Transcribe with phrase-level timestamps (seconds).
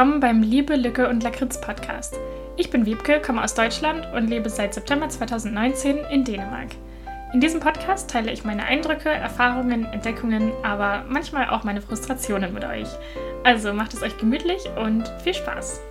[0.00, 2.18] willkommen beim Liebe, Lücke und Lakritz Podcast.
[2.56, 6.68] Ich bin Wiebke, komme aus Deutschland und lebe seit September 2019 in Dänemark.
[7.34, 12.64] In diesem Podcast teile ich meine Eindrücke, Erfahrungen, Entdeckungen, aber manchmal auch meine Frustrationen mit
[12.64, 12.88] euch.
[13.44, 15.82] Also macht es euch gemütlich und viel Spaß!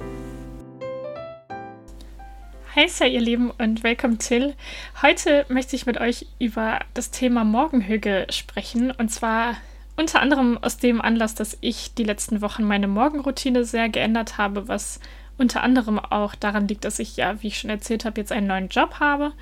[2.76, 4.56] Hi, ihr Lieben und willkommen till.
[5.04, 9.58] Heute möchte ich mit euch über das Thema Morgenhüge sprechen und zwar
[10.00, 14.70] unter anderem aus dem Anlass, dass ich die letzten Wochen meine Morgenroutine sehr geändert habe,
[14.70, 15.02] was
[15.38, 18.48] unter anderem auch daran liegt, dass ich ja, wie ich schon erzählt habe, jetzt einen
[18.48, 19.34] neuen Job habe.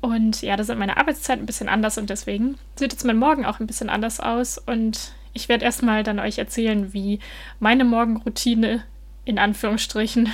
[0.00, 3.44] Und ja, da sind meine Arbeitszeiten ein bisschen anders und deswegen sieht jetzt mein Morgen
[3.44, 4.56] auch ein bisschen anders aus.
[4.56, 7.20] Und ich werde erstmal dann euch erzählen, wie
[7.58, 8.82] meine Morgenroutine
[9.26, 10.30] in Anführungsstrichen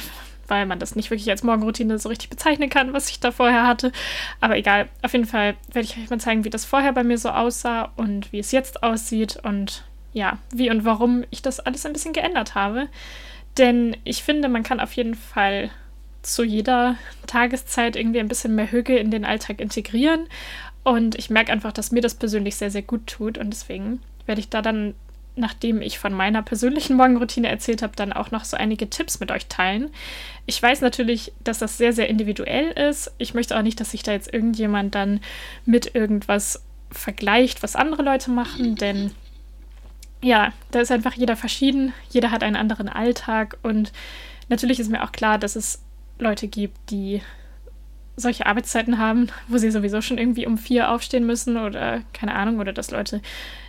[0.48, 3.66] weil man das nicht wirklich als Morgenroutine so richtig bezeichnen kann, was ich da vorher
[3.66, 3.92] hatte.
[4.40, 7.18] Aber egal, auf jeden Fall werde ich euch mal zeigen, wie das vorher bei mir
[7.18, 11.84] so aussah und wie es jetzt aussieht und ja, wie und warum ich das alles
[11.84, 12.88] ein bisschen geändert habe.
[13.58, 15.70] Denn ich finde, man kann auf jeden Fall
[16.22, 20.26] zu jeder Tageszeit irgendwie ein bisschen mehr Hüge in den Alltag integrieren.
[20.82, 23.38] Und ich merke einfach, dass mir das persönlich sehr, sehr gut tut.
[23.38, 24.94] Und deswegen werde ich da dann
[25.36, 29.30] nachdem ich von meiner persönlichen Morgenroutine erzählt habe, dann auch noch so einige Tipps mit
[29.30, 29.90] euch teilen.
[30.46, 33.12] Ich weiß natürlich, dass das sehr, sehr individuell ist.
[33.18, 35.20] Ich möchte auch nicht, dass sich da jetzt irgendjemand dann
[35.64, 39.12] mit irgendwas vergleicht, was andere Leute machen, denn
[40.22, 41.92] ja, da ist einfach jeder verschieden.
[42.10, 43.92] Jeder hat einen anderen Alltag und
[44.48, 45.82] natürlich ist mir auch klar, dass es
[46.18, 47.20] Leute gibt, die
[48.16, 52.58] solche Arbeitszeiten haben, wo sie sowieso schon irgendwie um vier aufstehen müssen oder keine Ahnung,
[52.58, 53.20] oder dass Leute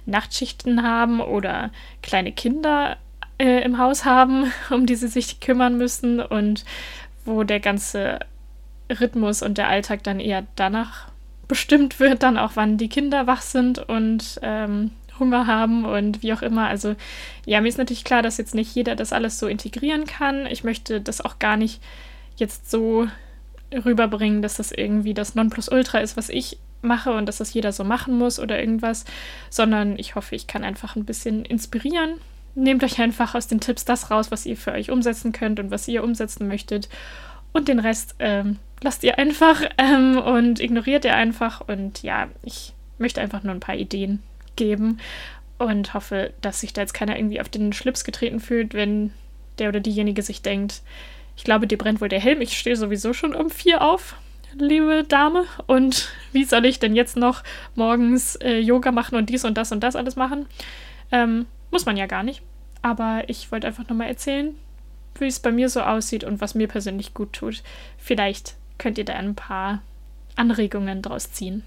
[0.05, 2.97] Nachtschichten haben oder kleine Kinder
[3.37, 6.63] äh, im Haus haben, um die sie sich kümmern müssen und
[7.25, 8.19] wo der ganze
[8.89, 11.09] Rhythmus und der Alltag dann eher danach
[11.47, 16.33] bestimmt wird, dann auch wann die Kinder wach sind und ähm, Hunger haben und wie
[16.33, 16.67] auch immer.
[16.67, 16.95] Also
[17.45, 20.45] ja, mir ist natürlich klar, dass jetzt nicht jeder das alles so integrieren kann.
[20.45, 21.81] Ich möchte das auch gar nicht
[22.37, 23.07] jetzt so
[23.73, 27.83] rüberbringen, dass das irgendwie das Nonplusultra ist, was ich mache und dass das jeder so
[27.83, 29.05] machen muss oder irgendwas,
[29.49, 32.15] sondern ich hoffe, ich kann einfach ein bisschen inspirieren.
[32.55, 35.71] Nehmt euch einfach aus den Tipps das raus, was ihr für euch umsetzen könnt und
[35.71, 36.89] was ihr umsetzen möchtet.
[37.51, 41.61] Und den Rest ähm, lasst ihr einfach ähm, und ignoriert ihr einfach.
[41.67, 44.23] Und ja, ich möchte einfach nur ein paar Ideen
[44.55, 44.99] geben
[45.57, 49.11] und hoffe, dass sich da jetzt keiner irgendwie auf den Schlips getreten fühlt, wenn
[49.59, 50.81] der oder diejenige sich denkt,
[51.37, 52.41] ich glaube, dir brennt wohl der Helm.
[52.41, 54.15] Ich stehe sowieso schon um vier auf,
[54.57, 55.45] liebe Dame.
[55.67, 57.43] Und wie soll ich denn jetzt noch
[57.75, 60.47] morgens äh, Yoga machen und dies und das und das alles machen?
[61.11, 62.41] Ähm, muss man ja gar nicht.
[62.81, 64.55] Aber ich wollte einfach nochmal erzählen,
[65.19, 67.61] wie es bei mir so aussieht und was mir persönlich gut tut.
[67.97, 69.81] Vielleicht könnt ihr da ein paar
[70.35, 71.63] Anregungen draus ziehen.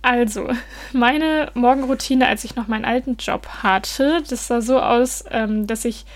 [0.00, 0.48] Also,
[0.92, 5.84] meine Morgenroutine, als ich noch meinen alten Job hatte, das sah so aus, ähm, dass
[5.84, 6.06] ich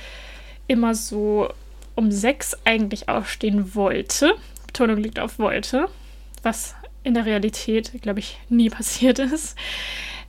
[0.66, 1.50] immer so
[1.96, 4.34] um sechs eigentlich aufstehen wollte.
[4.66, 5.88] Betonung liegt auf wollte,
[6.42, 9.56] was in der Realität, glaube ich, nie passiert ist.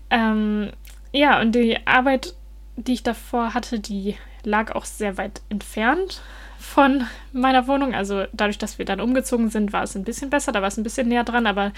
[0.09, 0.72] Ähm,
[1.11, 2.33] ja, und die Arbeit,
[2.75, 6.22] die ich davor hatte, die lag auch sehr weit entfernt
[6.57, 7.94] von meiner Wohnung.
[7.94, 10.78] Also dadurch, dass wir dann umgezogen sind, war es ein bisschen besser, da war es
[10.78, 11.73] ein bisschen näher dran, aber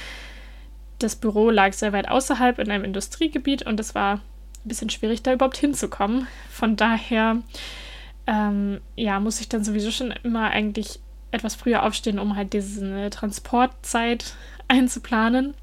[1.00, 4.22] das Büro lag sehr weit außerhalb in einem Industriegebiet und es war ein
[4.68, 6.28] bisschen schwierig, da überhaupt hinzukommen.
[6.50, 7.42] Von daher
[8.30, 11.00] ähm, ja, muss ich dann sowieso schon immer eigentlich
[11.32, 14.36] etwas früher aufstehen, um halt diese Transportzeit
[14.68, 15.56] einzuplanen.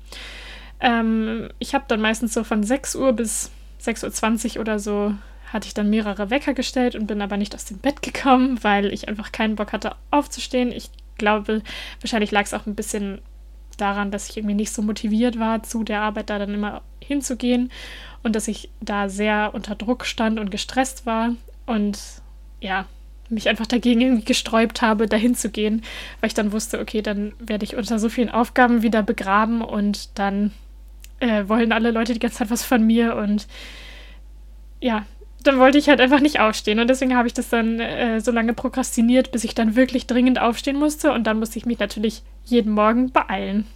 [0.80, 5.14] Ähm, ich habe dann meistens so von 6 Uhr bis 6.20 Uhr oder so
[5.52, 8.92] hatte ich dann mehrere Wecker gestellt und bin aber nicht aus dem Bett gekommen, weil
[8.92, 10.72] ich einfach keinen Bock hatte aufzustehen.
[10.72, 11.62] Ich glaube,
[12.00, 13.20] wahrscheinlich lag es auch ein bisschen
[13.76, 17.70] daran, dass ich irgendwie nicht so motiviert war, zu der Arbeit da dann immer hinzugehen
[18.24, 21.30] und dass ich da sehr unter Druck stand und gestresst war
[21.66, 21.98] und
[22.60, 22.86] ja,
[23.28, 25.82] mich einfach dagegen irgendwie gesträubt habe, dahin zu gehen,
[26.20, 30.18] weil ich dann wusste, okay, dann werde ich unter so vielen Aufgaben wieder begraben und
[30.18, 30.52] dann
[31.20, 33.46] äh, wollen alle Leute die ganze Zeit was von mir und
[34.80, 35.06] ja,
[35.42, 38.30] dann wollte ich halt einfach nicht aufstehen und deswegen habe ich das dann äh, so
[38.30, 42.22] lange prokrastiniert, bis ich dann wirklich dringend aufstehen musste und dann musste ich mich natürlich
[42.44, 43.66] jeden Morgen beeilen.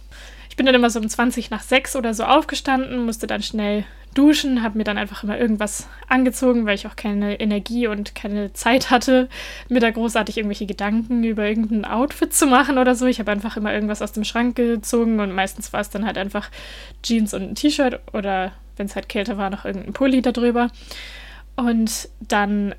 [0.49, 3.85] Ich bin dann immer so um 20 nach 6 oder so aufgestanden, musste dann schnell
[4.13, 8.53] duschen, habe mir dann einfach immer irgendwas angezogen, weil ich auch keine Energie und keine
[8.53, 9.29] Zeit hatte,
[9.69, 13.05] mir da großartig irgendwelche Gedanken über irgendein Outfit zu machen oder so.
[13.05, 16.17] Ich habe einfach immer irgendwas aus dem Schrank gezogen und meistens war es dann halt
[16.17, 16.49] einfach
[17.03, 20.69] Jeans und ein T-Shirt oder wenn es halt kälter war, noch irgendein Pulli darüber.
[21.55, 22.75] Und dann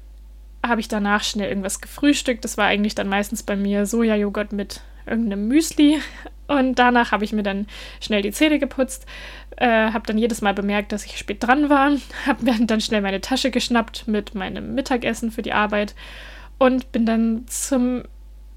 [0.64, 2.44] habe ich danach schnell irgendwas gefrühstückt.
[2.44, 6.00] Das war eigentlich dann meistens bei mir Sojajoghurt mit irgendeinem Müsli.
[6.48, 7.66] Und danach habe ich mir dann
[8.00, 9.06] schnell die Zähne geputzt,
[9.56, 11.92] äh, habe dann jedes Mal bemerkt, dass ich spät dran war,
[12.26, 15.94] habe dann schnell meine Tasche geschnappt mit meinem Mittagessen für die Arbeit
[16.58, 18.02] und bin dann zum,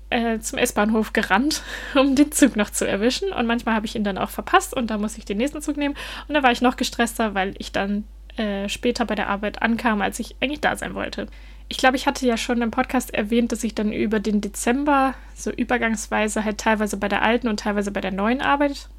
[0.09, 1.63] äh, zum S-Bahnhof gerannt,
[1.95, 3.31] um den Zug noch zu erwischen.
[3.31, 5.77] Und manchmal habe ich ihn dann auch verpasst und da muss ich den nächsten Zug
[5.77, 5.95] nehmen.
[6.27, 8.03] Und da war ich noch gestresster, weil ich dann
[8.37, 11.27] äh, später bei der Arbeit ankam, als ich eigentlich da sein wollte.
[11.67, 15.15] Ich glaube, ich hatte ja schon im Podcast erwähnt, dass ich dann über den Dezember
[15.33, 18.89] so übergangsweise halt teilweise bei der alten und teilweise bei der neuen Arbeit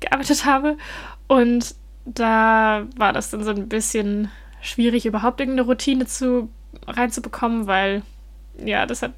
[0.00, 0.78] gearbeitet habe.
[1.28, 1.74] Und
[2.04, 4.30] da war das dann so ein bisschen
[4.60, 6.48] schwierig, überhaupt irgendeine Routine zu,
[6.86, 8.02] reinzubekommen, weil
[8.58, 9.12] ja, das hat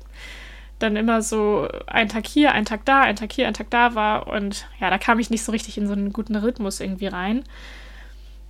[0.78, 3.94] dann immer so ein Tag hier, ein Tag da, ein Tag hier, ein Tag da
[3.94, 4.26] war.
[4.26, 7.44] Und ja, da kam ich nicht so richtig in so einen guten Rhythmus irgendwie rein.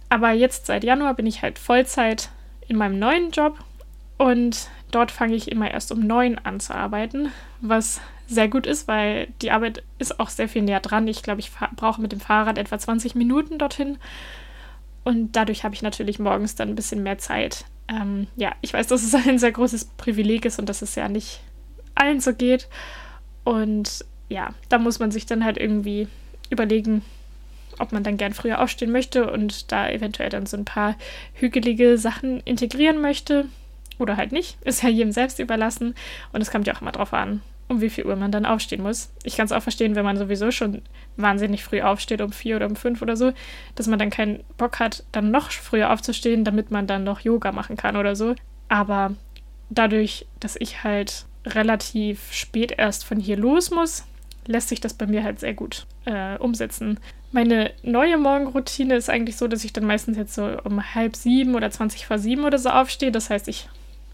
[0.09, 2.31] Aber jetzt seit Januar bin ich halt Vollzeit
[2.67, 3.59] in meinem neuen Job
[4.16, 7.31] und dort fange ich immer erst um neun an zu arbeiten,
[7.61, 11.08] was sehr gut ist, weil die Arbeit ist auch sehr viel näher dran.
[11.08, 13.99] Ich glaube, ich brauche mit dem Fahrrad etwa 20 Minuten dorthin.
[15.02, 17.66] Und dadurch habe ich natürlich morgens dann ein bisschen mehr Zeit.
[17.88, 21.08] Ähm, ja, ich weiß, dass es ein sehr großes Privileg ist und dass es ja
[21.08, 21.40] nicht
[21.94, 22.69] allen so geht.
[23.44, 26.08] Und ja, da muss man sich dann halt irgendwie
[26.49, 27.02] überlegen,
[27.78, 30.96] ob man dann gern früher aufstehen möchte und da eventuell dann so ein paar
[31.34, 33.46] hügelige Sachen integrieren möchte.
[33.99, 34.58] Oder halt nicht.
[34.62, 35.94] Ist ja jedem selbst überlassen.
[36.32, 38.82] Und es kommt ja auch immer drauf an, um wie viel Uhr man dann aufstehen
[38.82, 39.12] muss.
[39.23, 40.82] Ich kann es auch verstehen, wenn man sowieso schon
[41.17, 43.32] wahnsinnig früh aufsteht, um vier oder um fünf oder so,
[43.75, 47.52] dass man dann keinen Bock hat, dann noch früher aufzustehen, damit man dann noch Yoga
[47.52, 48.35] machen kann oder so.
[48.69, 49.14] Aber
[49.70, 54.05] dadurch, dass ich halt relativ spät erst von hier los muss,
[54.47, 57.00] lässt sich das bei mir halt sehr gut äh, umsetzen.
[57.32, 61.55] Meine neue Morgenroutine ist eigentlich so, dass ich dann meistens jetzt so um halb sieben
[61.55, 63.11] oder 20 vor sieben oder so aufstehe.
[63.11, 63.69] Das heißt, ich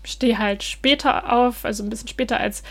[0.04, 2.62] stehe halt später auf, also ein bisschen später als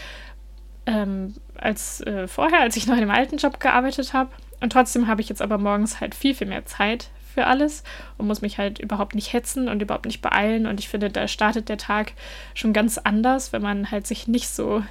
[0.86, 4.32] ähm, als äh, vorher, als ich noch in dem alten Job gearbeitet habe.
[4.62, 7.84] Und trotzdem habe ich jetzt aber morgens halt viel, viel mehr Zeit für alles
[8.18, 10.66] und muss mich halt überhaupt nicht hetzen und überhaupt nicht beeilen.
[10.66, 12.14] Und ich finde, da startet der Tag
[12.54, 14.84] schon ganz anders, wenn man halt sich nicht so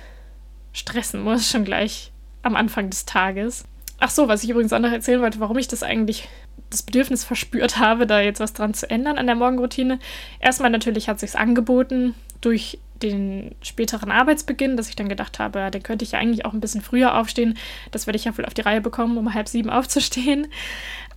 [0.72, 2.12] stressen muss, schon gleich
[2.42, 3.64] am Anfang des Tages.
[3.98, 6.28] Ach so, was ich übrigens auch noch erzählen wollte, warum ich das eigentlich
[6.70, 9.98] das Bedürfnis verspürt habe, da jetzt was dran zu ändern an der Morgenroutine.
[10.38, 15.82] Erstmal natürlich hat sich's angeboten durch den späteren Arbeitsbeginn, dass ich dann gedacht habe, dann
[15.82, 17.56] könnte ich ja eigentlich auch ein bisschen früher aufstehen.
[17.90, 20.48] Das werde ich ja wohl auf die Reihe bekommen, um halb sieben aufzustehen.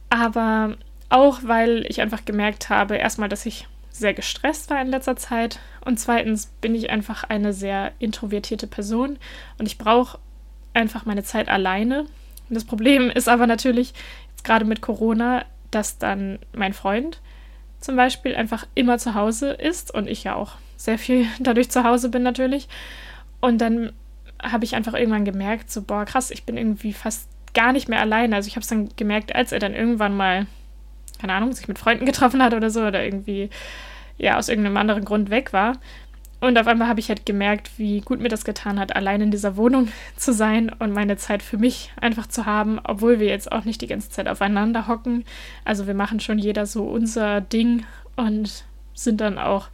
[0.10, 0.76] Aber
[1.10, 5.60] auch, weil ich einfach gemerkt habe, erstmal, dass ich sehr gestresst war in letzter Zeit
[5.84, 9.18] und zweitens bin ich einfach eine sehr introvertierte Person
[9.60, 10.18] und ich brauche
[10.74, 12.02] einfach meine Zeit alleine.
[12.50, 13.94] Und das Problem ist aber natürlich,
[14.32, 17.22] jetzt gerade mit Corona, dass dann mein Freund
[17.80, 20.54] zum Beispiel einfach immer zu Hause ist und ich ja auch
[20.84, 22.68] sehr viel dadurch zu Hause bin natürlich.
[23.40, 23.94] Und dann
[24.42, 28.00] habe ich einfach irgendwann gemerkt, so, boah, krass, ich bin irgendwie fast gar nicht mehr
[28.00, 28.36] alleine.
[28.36, 30.48] Also ich habe es dann gemerkt, als er dann irgendwann mal,
[31.20, 33.50] keine Ahnung, sich mit Freunden getroffen hat oder so oder irgendwie,
[34.18, 35.78] ja, aus irgendeinem anderen Grund weg war.
[36.40, 39.32] Und auf einmal habe ich halt gemerkt, wie gut mir das getan hat, allein in
[39.32, 43.52] dieser Wohnung zu sein und meine Zeit für mich einfach zu haben, obwohl wir jetzt
[43.52, 45.24] auch nicht die ganze Zeit aufeinander hocken.
[45.66, 47.86] Also wir machen schon jeder so unser Ding
[48.16, 49.68] und sind dann auch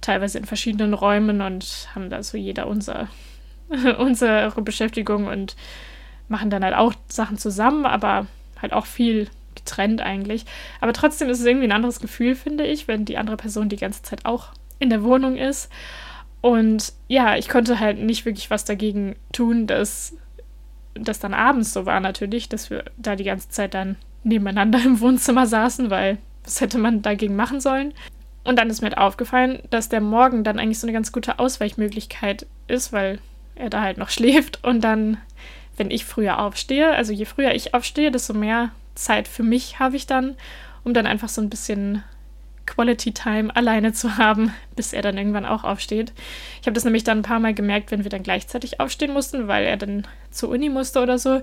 [0.00, 3.08] teilweise in verschiedenen Räumen und haben da so jeder unser,
[3.98, 5.56] unsere Beschäftigung und
[6.28, 8.26] machen dann halt auch Sachen zusammen, aber
[8.60, 10.44] halt auch viel getrennt eigentlich.
[10.80, 13.76] Aber trotzdem ist es irgendwie ein anderes Gefühl, finde ich, wenn die andere Person die
[13.76, 15.70] ganze Zeit auch in der Wohnung ist.
[16.40, 20.14] Und ja, ich konnte halt nicht wirklich was dagegen tun, dass
[20.94, 25.00] das dann abends so war natürlich, dass wir da die ganze Zeit dann nebeneinander im
[25.00, 27.92] Wohnzimmer saßen, weil was hätte man dagegen machen sollen?
[28.44, 31.38] Und dann ist mir halt aufgefallen, dass der Morgen dann eigentlich so eine ganz gute
[31.38, 33.18] Ausweichmöglichkeit ist, weil
[33.54, 34.64] er da halt noch schläft.
[34.64, 35.18] Und dann,
[35.76, 39.96] wenn ich früher aufstehe, also je früher ich aufstehe, desto mehr Zeit für mich habe
[39.96, 40.36] ich dann,
[40.84, 42.02] um dann einfach so ein bisschen
[42.66, 46.12] Quality Time alleine zu haben, bis er dann irgendwann auch aufsteht.
[46.60, 49.48] Ich habe das nämlich dann ein paar Mal gemerkt, wenn wir dann gleichzeitig aufstehen mussten,
[49.48, 51.42] weil er dann zur Uni musste oder so.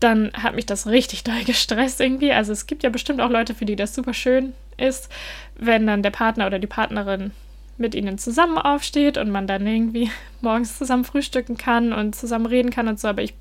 [0.00, 2.32] Dann hat mich das richtig doll gestresst irgendwie.
[2.32, 5.08] Also es gibt ja bestimmt auch Leute, für die das super schön ist,
[5.56, 7.30] wenn dann der Partner oder die Partnerin
[7.76, 10.10] mit ihnen zusammen aufsteht und man dann irgendwie
[10.40, 13.08] morgens zusammen frühstücken kann und zusammen reden kann und so.
[13.08, 13.34] Aber ich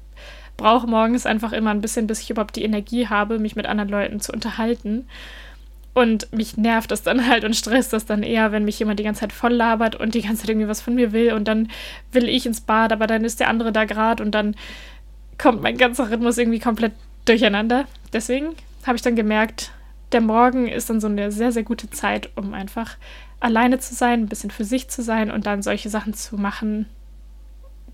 [0.57, 3.89] brauche morgens einfach immer ein bisschen, bis ich überhaupt die Energie habe, mich mit anderen
[3.89, 5.07] Leuten zu unterhalten.
[5.95, 9.03] Und mich nervt das dann halt und stresst das dann eher, wenn mich jemand die
[9.03, 11.69] ganze Zeit voll labert und die ganze Zeit irgendwie was von mir will und dann
[12.12, 14.55] will ich ins Bad, aber dann ist der andere da gerade und dann
[15.38, 16.94] kommt mein ganzer Rhythmus irgendwie komplett
[17.25, 17.86] durcheinander.
[18.12, 19.72] Deswegen habe ich dann gemerkt,
[20.12, 22.98] der Morgen ist dann so eine sehr, sehr gute Zeit, um einfach
[23.40, 26.88] alleine zu sein, ein bisschen für sich zu sein und dann solche Sachen zu machen,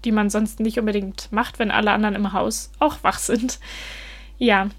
[0.05, 3.59] die man sonst nicht unbedingt macht, wenn alle anderen im Haus auch wach sind.
[4.37, 4.69] Ja,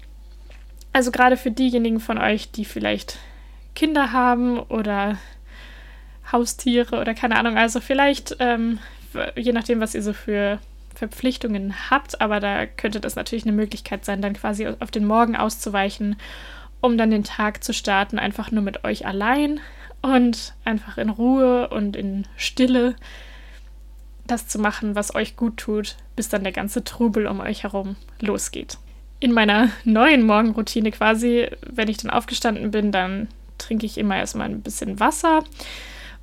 [0.93, 3.19] also gerade für diejenigen von euch, die vielleicht
[3.75, 5.17] Kinder haben oder
[6.31, 8.79] Haustiere oder keine Ahnung, also vielleicht ähm,
[9.35, 10.59] je nachdem, was ihr so für
[10.95, 15.35] Verpflichtungen habt, aber da könnte das natürlich eine Möglichkeit sein, dann quasi auf den Morgen
[15.35, 16.15] auszuweichen,
[16.81, 19.59] um dann den Tag zu starten, einfach nur mit euch allein
[20.01, 22.95] und einfach in Ruhe und in Stille
[24.27, 27.95] das zu machen, was euch gut tut, bis dann der ganze Trubel um euch herum
[28.19, 28.77] losgeht.
[29.19, 34.49] In meiner neuen Morgenroutine quasi, wenn ich dann aufgestanden bin, dann trinke ich immer erstmal
[34.49, 35.43] ein bisschen Wasser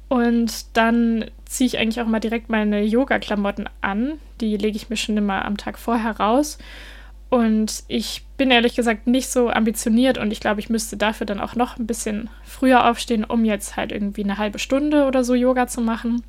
[0.08, 4.14] und dann ziehe ich eigentlich auch mal direkt meine Yoga-Klamotten an.
[4.40, 6.58] Die lege ich mir schon immer am Tag vorher raus.
[7.30, 11.40] Und ich bin ehrlich gesagt nicht so ambitioniert und ich glaube, ich müsste dafür dann
[11.40, 15.34] auch noch ein bisschen früher aufstehen, um jetzt halt irgendwie eine halbe Stunde oder so
[15.34, 16.22] Yoga zu machen.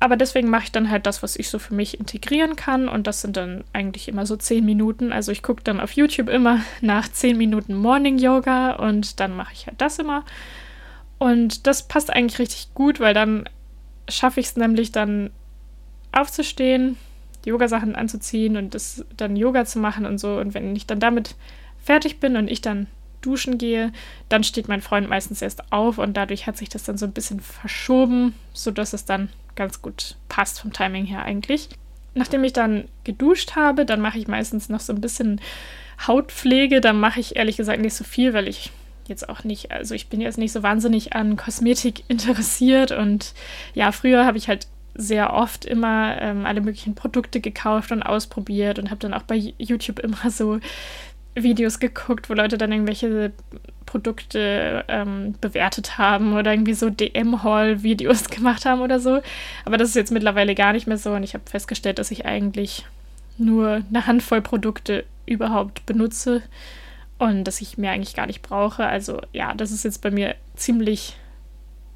[0.00, 3.06] Aber deswegen mache ich dann halt das, was ich so für mich integrieren kann und
[3.06, 5.12] das sind dann eigentlich immer so zehn Minuten.
[5.12, 9.52] Also ich gucke dann auf YouTube immer nach zehn Minuten Morning Yoga und dann mache
[9.52, 10.24] ich halt das immer.
[11.18, 13.48] Und das passt eigentlich richtig gut, weil dann
[14.08, 15.30] schaffe ich es nämlich dann
[16.12, 16.96] aufzustehen,
[17.44, 20.38] die Yogasachen anzuziehen und das dann Yoga zu machen und so.
[20.38, 21.34] Und wenn ich dann damit
[21.82, 22.86] fertig bin und ich dann
[23.20, 23.92] duschen gehe,
[24.28, 27.12] dann steht mein Freund meistens erst auf und dadurch hat sich das dann so ein
[27.12, 31.68] bisschen verschoben, sodass es dann ganz gut passt vom Timing her eigentlich.
[32.14, 35.40] Nachdem ich dann geduscht habe, dann mache ich meistens noch so ein bisschen
[36.06, 36.80] Hautpflege.
[36.80, 38.70] Da mache ich ehrlich gesagt nicht so viel, weil ich
[39.08, 43.34] jetzt auch nicht, also ich bin jetzt nicht so wahnsinnig an Kosmetik interessiert und
[43.74, 48.78] ja, früher habe ich halt sehr oft immer ähm, alle möglichen Produkte gekauft und ausprobiert
[48.78, 50.58] und habe dann auch bei YouTube immer so
[51.34, 53.32] Videos geguckt, wo Leute dann irgendwelche
[53.86, 59.20] Produkte ähm, bewertet haben oder irgendwie so DM-Haul-Videos gemacht haben oder so.
[59.64, 62.26] Aber das ist jetzt mittlerweile gar nicht mehr so und ich habe festgestellt, dass ich
[62.26, 62.84] eigentlich
[63.38, 66.42] nur eine Handvoll Produkte überhaupt benutze
[67.18, 68.86] und dass ich mehr eigentlich gar nicht brauche.
[68.86, 71.16] Also ja, das ist jetzt bei mir ziemlich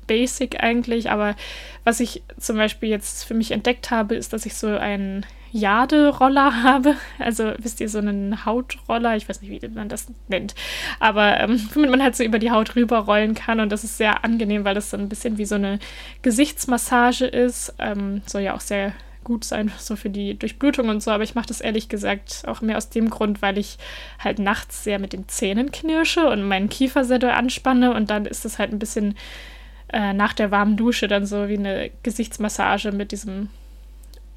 [0.07, 1.37] basic eigentlich, aber
[1.85, 6.63] was ich zum Beispiel jetzt für mich entdeckt habe, ist, dass ich so einen Jade-Roller
[6.63, 6.97] habe.
[7.19, 10.55] Also wisst ihr, so einen Hautroller, ich weiß nicht, wie man das nennt,
[10.99, 14.25] aber ähm, womit man halt so über die Haut rüberrollen kann und das ist sehr
[14.25, 15.79] angenehm, weil das so ein bisschen wie so eine
[16.23, 17.75] Gesichtsmassage ist.
[17.79, 18.93] Ähm, soll ja auch sehr
[19.25, 21.11] gut sein, so für die Durchblutung und so.
[21.11, 23.79] Aber ich mache das ehrlich gesagt auch mehr aus dem Grund, weil ich
[24.19, 27.95] halt nachts sehr mit den Zähnen knirsche und meinen Kiefer sehr doll anspanne.
[27.95, 29.15] Und dann ist das halt ein bisschen
[29.93, 33.49] äh, nach der warmen Dusche dann so wie eine Gesichtsmassage mit diesem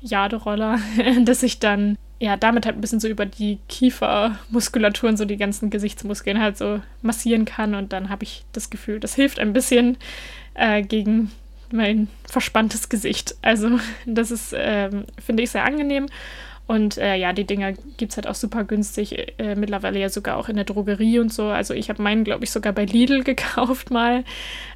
[0.02, 0.80] Jaderoller,
[1.24, 5.38] dass ich dann ja damit halt ein bisschen so über die Kiefermuskulatur und so die
[5.38, 7.76] ganzen Gesichtsmuskeln halt so massieren kann.
[7.76, 9.98] Und dann habe ich das Gefühl, das hilft ein bisschen
[10.54, 11.32] äh, gegen
[11.72, 13.36] mein verspanntes Gesicht.
[13.42, 16.08] Also das ist, ähm, finde ich, sehr angenehm.
[16.68, 20.38] Und äh, ja, die Dinger gibt es halt auch super günstig, äh, mittlerweile ja sogar
[20.38, 21.48] auch in der Drogerie und so.
[21.48, 24.24] Also ich habe meinen, glaube ich, sogar bei Lidl gekauft mal.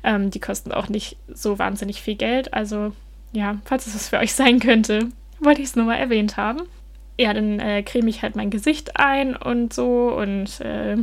[0.04, 2.54] Ähm, die kosten auch nicht so wahnsinnig viel Geld.
[2.54, 2.94] Also
[3.32, 5.08] ja, falls es was für euch sein könnte,
[5.40, 6.62] wollte ich es nur mal erwähnt haben.
[7.18, 10.96] Ja, dann äh, creme ich halt mein Gesicht ein und so und äh,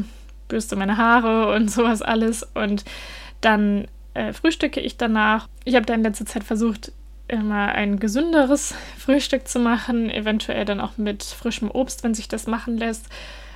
[0.48, 2.46] bürste meine Haare und sowas alles.
[2.54, 2.84] Und
[3.40, 3.86] dann
[4.16, 5.48] äh, frühstücke ich danach.
[5.64, 6.92] Ich habe da in letzter Zeit versucht,
[7.28, 12.46] immer ein gesünderes Frühstück zu machen, eventuell dann auch mit frischem Obst, wenn sich das
[12.46, 13.08] machen lässt.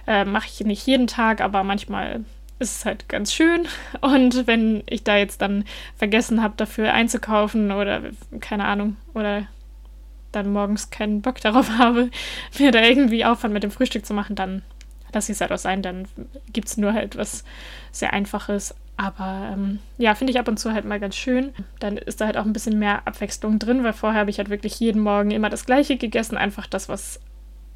[0.07, 2.25] Äh, Mache ich nicht jeden Tag, aber manchmal
[2.59, 3.67] ist es halt ganz schön.
[4.01, 5.65] Und wenn ich da jetzt dann
[5.97, 8.03] vergessen habe, dafür einzukaufen oder
[8.41, 9.47] keine Ahnung, oder
[10.33, 12.11] dann morgens keinen Bock darauf habe,
[12.59, 14.63] mir da irgendwie Aufwand mit dem Frühstück zu machen, dann
[15.13, 15.83] lasse ich es halt auch sein.
[15.83, 16.07] Dann
[16.53, 17.45] gibt es nur halt was
[17.93, 18.75] sehr Einfaches.
[19.01, 21.55] Aber ähm, ja, finde ich ab und zu halt mal ganz schön.
[21.79, 24.51] Dann ist da halt auch ein bisschen mehr Abwechslung drin, weil vorher habe ich halt
[24.51, 26.37] wirklich jeden Morgen immer das Gleiche gegessen.
[26.37, 27.19] Einfach das, was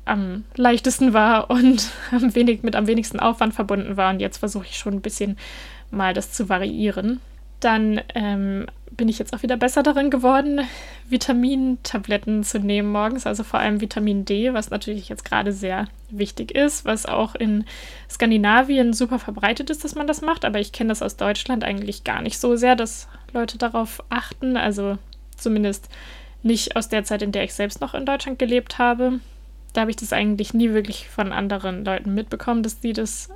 [0.05, 4.11] am leichtesten war und am wenig, mit am wenigsten Aufwand verbunden war.
[4.11, 5.39] Und jetzt versuche ich schon ein bisschen
[5.91, 7.21] mal das zu variieren.
[7.59, 10.61] Dann ähm, bin ich jetzt auch wieder besser darin geworden,
[11.09, 16.53] Vitamintabletten zu nehmen morgens, also vor allem Vitamin D, was natürlich jetzt gerade sehr wichtig
[16.53, 17.65] ist, was auch in
[18.11, 22.05] Skandinavien super verbreitet ist, dass man das macht, aber ich kenne das aus Deutschland eigentlich
[22.05, 24.99] gar nicht so sehr, dass Leute darauf achten, also
[25.37, 25.89] zumindest
[26.43, 29.21] nicht aus der Zeit, in der ich selbst noch in Deutschland gelebt habe.
[29.73, 33.31] Da habe ich das eigentlich nie wirklich von anderen Leuten mitbekommen, dass die das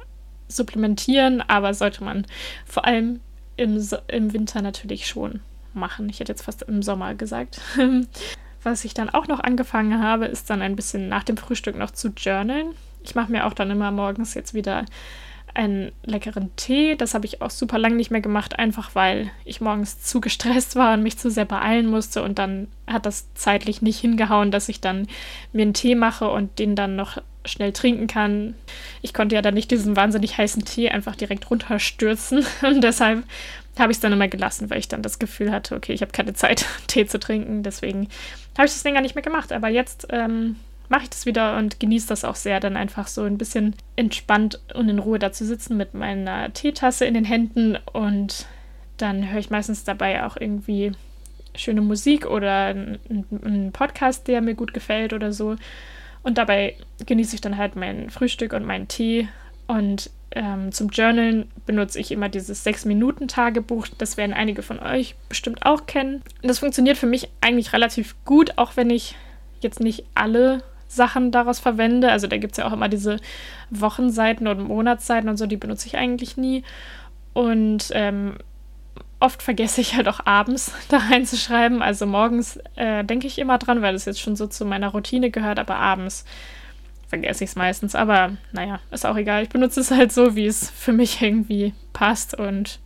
[0.47, 2.27] supplementieren, aber sollte man
[2.65, 3.21] vor allem
[3.59, 5.41] im, im Winter natürlich schon
[5.75, 6.09] machen.
[6.09, 7.61] Ich hätte jetzt fast im Sommer gesagt.
[8.63, 11.93] Was ich dann auch noch angefangen habe, ist dann ein bisschen nach dem Frühstück noch
[11.93, 12.75] zu journalen.
[13.05, 14.85] Ich mache mir auch dann immer morgens jetzt wieder
[15.55, 16.95] einen leckeren Tee.
[16.97, 20.77] Das habe ich auch super lange nicht mehr gemacht, einfach weil ich morgens zu gestresst
[20.77, 22.23] war und mich zu sehr beeilen musste.
[22.23, 25.07] Und dann hat das zeitlich nicht hingehauen, dass ich dann
[25.53, 28.55] mir einen Tee mache und den dann noch schnell trinken kann.
[29.03, 32.45] Ich konnte ja dann nicht diesen wahnsinnig heißen Tee einfach direkt runterstürzen.
[32.63, 33.25] Und deshalb
[33.79, 36.13] habe ich es dann immer gelassen, weil ich dann das Gefühl hatte, okay, ich habe
[36.13, 37.63] keine Zeit, Tee zu trinken.
[37.63, 38.09] Deswegen
[38.57, 39.53] habe ich das länger nicht mehr gemacht.
[39.53, 40.57] Aber jetzt ähm,
[40.89, 44.61] mache ich das wieder und genieße das auch sehr, dann einfach so ein bisschen entspannt
[44.75, 48.47] und in Ruhe da zu sitzen mit meiner Teetasse in den Händen und
[48.97, 50.93] dann höre ich meistens dabei auch irgendwie
[51.55, 55.57] schöne Musik oder einen Podcast, der mir gut gefällt oder so.
[56.23, 59.29] Und dabei genieße ich dann halt mein Frühstück und meinen Tee.
[59.67, 63.87] Und ähm, zum Journalen benutze ich immer dieses 6-Minuten-Tagebuch.
[63.99, 66.23] Das werden einige von euch bestimmt auch kennen.
[66.43, 69.15] Das funktioniert für mich eigentlich relativ gut, auch wenn ich
[69.61, 72.11] jetzt nicht alle Sachen daraus verwende.
[72.11, 73.17] Also da gibt es ja auch immer diese
[73.71, 76.63] Wochenseiten und Monatsseiten und so, die benutze ich eigentlich nie.
[77.35, 78.37] Und ähm,
[79.21, 81.83] oft vergesse ich halt auch abends da reinzuschreiben.
[81.83, 85.31] Also morgens äh, denke ich immer dran, weil es jetzt schon so zu meiner Routine
[85.31, 86.25] gehört, aber abends
[87.09, 87.95] vergesse ich es meistens.
[87.95, 89.43] Aber naja, ist auch egal.
[89.43, 92.79] Ich benutze es halt so, wie es für mich irgendwie passt und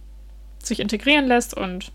[0.62, 1.90] sich integrieren lässt und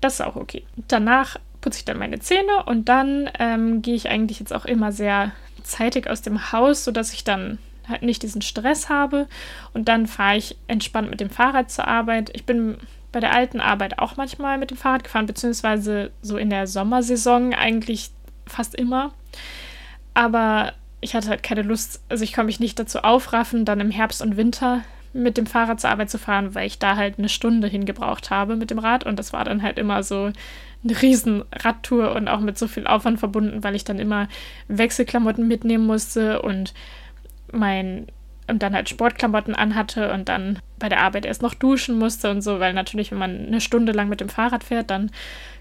[0.00, 0.64] das ist auch okay.
[0.88, 4.92] Danach putze ich dann meine Zähne und dann ähm, gehe ich eigentlich jetzt auch immer
[4.92, 9.26] sehr zeitig aus dem Haus, sodass ich dann halt nicht diesen Stress habe
[9.72, 12.30] und dann fahre ich entspannt mit dem Fahrrad zur Arbeit.
[12.34, 12.78] Ich bin
[13.12, 17.54] bei der alten Arbeit auch manchmal mit dem Fahrrad gefahren, beziehungsweise so in der Sommersaison
[17.54, 18.10] eigentlich
[18.46, 19.12] fast immer.
[20.14, 23.90] Aber ich hatte halt keine Lust, also ich konnte mich nicht dazu aufraffen, dann im
[23.90, 24.82] Herbst und Winter
[25.12, 28.56] mit dem Fahrrad zur Arbeit zu fahren, weil ich da halt eine Stunde hingebraucht habe
[28.56, 30.30] mit dem Rad und das war dann halt immer so
[30.84, 34.28] eine riesen Radtour und auch mit so viel Aufwand verbunden, weil ich dann immer
[34.68, 36.74] Wechselklamotten mitnehmen musste und
[37.52, 38.06] mein
[38.48, 42.42] und dann halt Sportklamotten anhatte und dann bei der Arbeit erst noch duschen musste und
[42.42, 45.10] so, weil natürlich, wenn man eine Stunde lang mit dem Fahrrad fährt, dann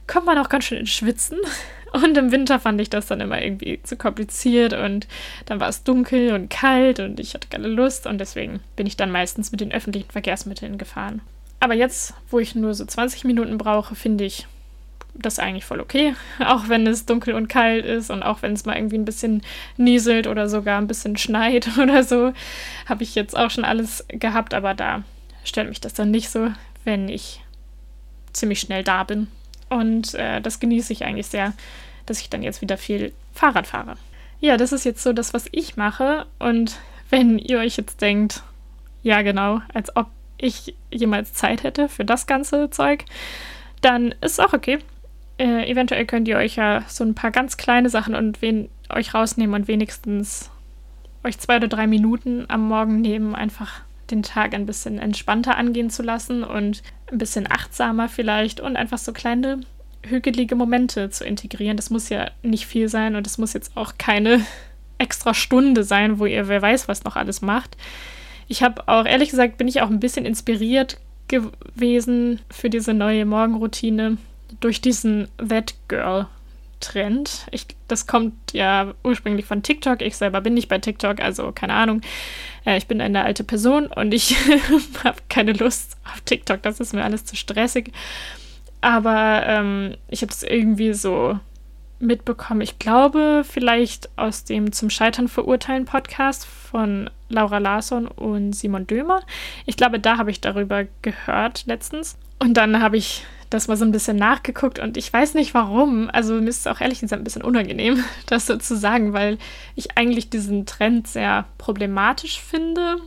[0.07, 1.39] kommt man auch ganz schön ins Schwitzen.
[1.93, 5.07] Und im Winter fand ich das dann immer irgendwie zu kompliziert und
[5.45, 8.97] dann war es dunkel und kalt und ich hatte keine Lust und deswegen bin ich
[8.97, 11.21] dann meistens mit den öffentlichen Verkehrsmitteln gefahren.
[11.61, 14.45] Aber jetzt, wo ich nur so 20 Minuten brauche, finde ich,
[15.17, 16.15] das eigentlich voll okay.
[16.45, 19.41] Auch wenn es dunkel und kalt ist und auch wenn es mal irgendwie ein bisschen
[19.77, 22.33] nieselt oder sogar ein bisschen schneit oder so,
[22.85, 25.03] habe ich jetzt auch schon alles gehabt, aber da
[25.43, 26.51] stört mich das dann nicht so,
[26.83, 27.41] wenn ich
[28.33, 29.27] ziemlich schnell da bin.
[29.69, 31.53] Und äh, das genieße ich eigentlich sehr,
[32.05, 33.95] dass ich dann jetzt wieder viel Fahrrad fahre.
[34.39, 36.25] Ja, das ist jetzt so das, was ich mache.
[36.39, 36.77] Und
[37.09, 38.43] wenn ihr euch jetzt denkt,
[39.01, 43.05] ja genau, als ob ich jemals Zeit hätte für das ganze Zeug,
[43.81, 44.79] dann ist auch okay
[45.37, 49.13] äh, eventuell könnt ihr euch ja so ein paar ganz kleine Sachen und wen euch
[49.13, 50.49] rausnehmen und wenigstens
[51.23, 55.89] euch zwei oder drei Minuten am Morgen nehmen, einfach den Tag ein bisschen entspannter angehen
[55.89, 59.61] zu lassen und ein bisschen achtsamer vielleicht und einfach so kleine
[60.03, 61.77] hügelige Momente zu integrieren.
[61.77, 64.45] Das muss ja nicht viel sein und es muss jetzt auch keine
[64.97, 67.75] extra Stunde sein, wo ihr wer weiß was noch alles macht.
[68.47, 73.25] Ich habe auch ehrlich gesagt bin ich auch ein bisschen inspiriert gewesen für diese neue
[73.25, 74.17] Morgenroutine
[74.59, 76.27] durch diesen That Girl
[76.79, 77.47] Trend.
[77.51, 80.01] Ich, das kommt ja ursprünglich von TikTok.
[80.01, 82.01] Ich selber bin nicht bei TikTok, also keine Ahnung.
[82.65, 84.35] Äh, ich bin eine alte Person und ich
[85.03, 86.61] habe keine Lust auf TikTok.
[86.61, 87.91] Das ist mir alles zu stressig.
[88.81, 91.39] Aber ähm, ich habe es irgendwie so
[91.99, 92.61] mitbekommen.
[92.61, 99.21] Ich glaube, vielleicht aus dem Zum Scheitern verurteilen Podcast von Laura Larsson und Simon Dömer.
[99.65, 102.17] Ich glaube, da habe ich darüber gehört letztens.
[102.37, 106.09] Und dann habe ich das mal so ein bisschen nachgeguckt und ich weiß nicht warum.
[106.11, 109.37] Also mir ist es auch ehrlich gesagt ein bisschen unangenehm, das so zu sagen, weil
[109.75, 112.97] ich eigentlich diesen Trend sehr problematisch finde.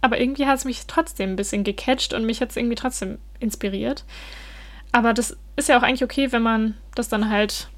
[0.00, 3.18] Aber irgendwie hat es mich trotzdem ein bisschen gecatcht und mich hat es irgendwie trotzdem
[3.38, 4.04] inspiriert.
[4.90, 7.68] Aber das ist ja auch eigentlich okay, wenn man das dann halt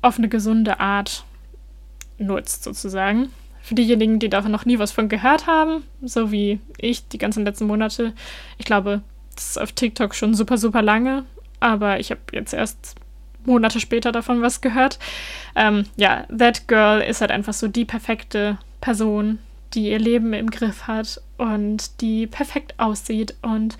[0.00, 1.24] auf eine gesunde Art
[2.18, 3.30] nutzt, sozusagen.
[3.62, 7.44] Für diejenigen, die davon noch nie was von gehört haben, so wie ich die ganzen
[7.44, 8.12] letzten Monate.
[8.58, 9.02] Ich glaube,
[9.34, 11.24] das ist auf TikTok schon super, super lange
[11.62, 12.96] aber ich habe jetzt erst
[13.44, 14.98] Monate später davon was gehört.
[15.54, 19.38] Ähm, ja, That Girl ist halt einfach so die perfekte Person,
[19.74, 23.78] die ihr Leben im Griff hat und die perfekt aussieht und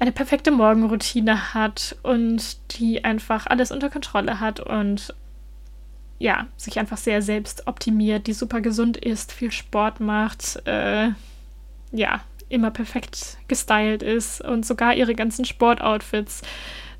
[0.00, 5.14] eine perfekte Morgenroutine hat und die einfach alles unter Kontrolle hat und
[6.20, 11.10] ja, sich einfach sehr selbst optimiert, die super gesund ist, viel Sport macht, äh,
[11.92, 14.40] ja, immer perfekt gestylt ist.
[14.40, 16.42] Und sogar ihre ganzen Sportoutfits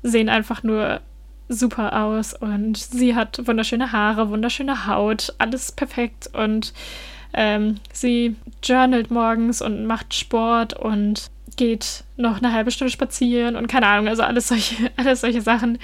[0.03, 1.01] sehen einfach nur
[1.47, 2.33] super aus.
[2.33, 6.29] Und sie hat wunderschöne Haare, wunderschöne Haut, alles perfekt.
[6.33, 6.73] Und
[7.33, 13.67] ähm, sie journalt morgens und macht Sport und geht noch eine halbe Stunde spazieren und
[13.67, 15.77] keine Ahnung, also alles solche, alles solche Sachen.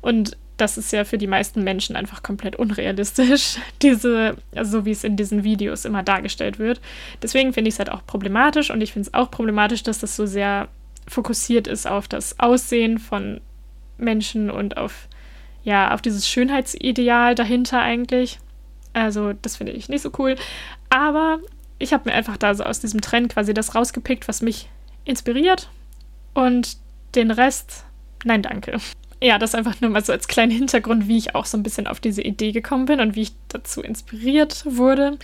[0.00, 4.90] Und das ist ja für die meisten Menschen einfach komplett unrealistisch, diese, also so wie
[4.90, 6.80] es in diesen Videos immer dargestellt wird.
[7.22, 10.16] Deswegen finde ich es halt auch problematisch und ich finde es auch problematisch, dass das
[10.16, 10.68] so sehr
[11.08, 13.40] fokussiert ist auf das Aussehen von
[13.98, 15.08] Menschen und auf,
[15.64, 18.38] ja, auf dieses Schönheitsideal dahinter eigentlich.
[18.92, 20.36] Also, das finde ich nicht so cool.
[20.90, 21.38] Aber
[21.78, 24.68] ich habe mir einfach da so aus diesem Trend quasi das rausgepickt, was mich
[25.04, 25.70] inspiriert.
[26.34, 26.76] Und
[27.14, 27.84] den Rest,
[28.24, 28.78] nein, danke.
[29.22, 31.86] Ja, das einfach nur mal so als kleinen Hintergrund, wie ich auch so ein bisschen
[31.86, 35.16] auf diese Idee gekommen bin und wie ich dazu inspiriert wurde.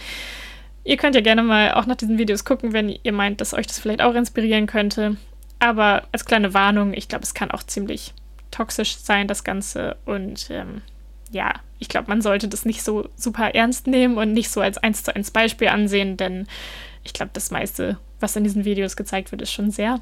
[0.85, 3.67] Ihr könnt ja gerne mal auch nach diesen Videos gucken, wenn ihr meint, dass euch
[3.67, 5.17] das vielleicht auch inspirieren könnte.
[5.59, 8.15] Aber als kleine Warnung, ich glaube, es kann auch ziemlich
[8.53, 9.97] toxisch sein, das Ganze.
[10.07, 10.83] Und ähm,
[11.33, 14.79] ja, ich glaube, man sollte das nicht so super ernst nehmen und nicht so als
[14.79, 16.47] eins zu eins Beispiel ansehen, denn
[17.03, 19.99] ich glaube, das meiste, was in diesen Videos gezeigt wird, ist schon sehr,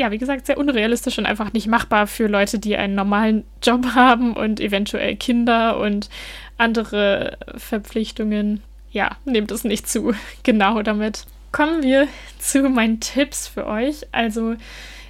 [0.00, 3.84] ja, wie gesagt, sehr unrealistisch und einfach nicht machbar für Leute, die einen normalen Job
[3.94, 6.08] haben und eventuell Kinder und
[6.56, 8.62] andere Verpflichtungen.
[8.90, 11.26] Ja, nehmt es nicht zu genau damit.
[11.52, 12.08] Kommen wir
[12.38, 14.06] zu meinen Tipps für euch.
[14.10, 14.56] Also,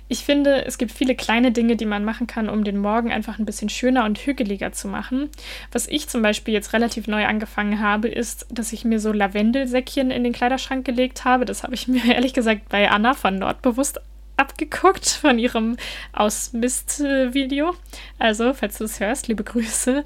[0.08, 3.38] ich finde, es gibt viele kleine Dinge, die man machen kann, um den Morgen einfach
[3.38, 5.28] ein bisschen schöner und hügeliger zu machen.
[5.70, 10.10] Was ich zum Beispiel jetzt relativ neu angefangen habe, ist, dass ich mir so Lavendelsäckchen
[10.10, 11.44] in den Kleiderschrank gelegt habe.
[11.44, 14.00] Das habe ich mir ehrlich gesagt bei Anna von Nordbewusst
[14.40, 15.76] abgeguckt von ihrem
[16.12, 17.74] Ausmist-Video.
[18.18, 20.04] Also, falls du es hörst, liebe Grüße.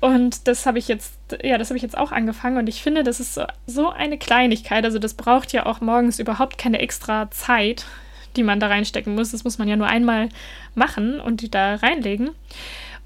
[0.00, 3.02] Und das habe ich jetzt, ja, das habe ich jetzt auch angefangen und ich finde,
[3.02, 4.84] das ist so, so eine Kleinigkeit.
[4.84, 7.86] Also, das braucht ja auch morgens überhaupt keine extra Zeit
[8.36, 9.30] die man da reinstecken muss.
[9.30, 10.28] Das muss man ja nur einmal
[10.74, 12.30] machen und die da reinlegen.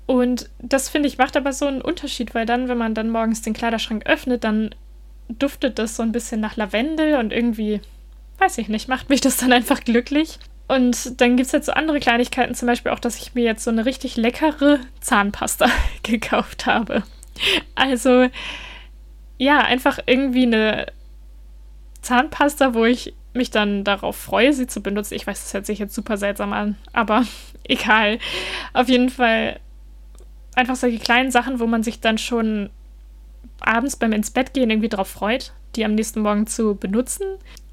[0.07, 3.43] Und das finde ich macht aber so einen Unterschied, weil dann, wenn man dann morgens
[3.43, 4.75] den Kleiderschrank öffnet, dann
[5.29, 7.81] duftet das so ein bisschen nach Lavendel und irgendwie,
[8.39, 10.39] weiß ich nicht, macht mich das dann einfach glücklich.
[10.69, 13.65] Und dann gibt es jetzt so andere Kleinigkeiten, zum Beispiel auch, dass ich mir jetzt
[13.65, 15.69] so eine richtig leckere Zahnpasta
[16.03, 17.03] gekauft habe.
[17.75, 18.29] Also,
[19.39, 20.87] ja, einfach irgendwie eine
[22.03, 25.15] Zahnpasta, wo ich mich dann darauf freue, sie zu benutzen.
[25.15, 27.25] Ich weiß, das hört sich jetzt super seltsam an, aber
[27.65, 28.19] egal.
[28.75, 29.61] Auf jeden Fall
[30.55, 32.71] einfach solche kleinen Sachen, wo man sich dann schon
[33.61, 37.25] abends beim ins Bett gehen irgendwie darauf freut, die am nächsten Morgen zu benutzen.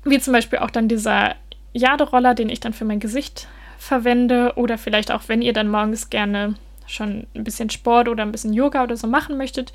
[0.05, 1.35] Wie zum Beispiel auch dann dieser
[1.73, 4.53] Jaderoller, den ich dann für mein Gesicht verwende.
[4.55, 6.55] Oder vielleicht auch, wenn ihr dann morgens gerne
[6.87, 9.73] schon ein bisschen Sport oder ein bisschen Yoga oder so machen möchtet,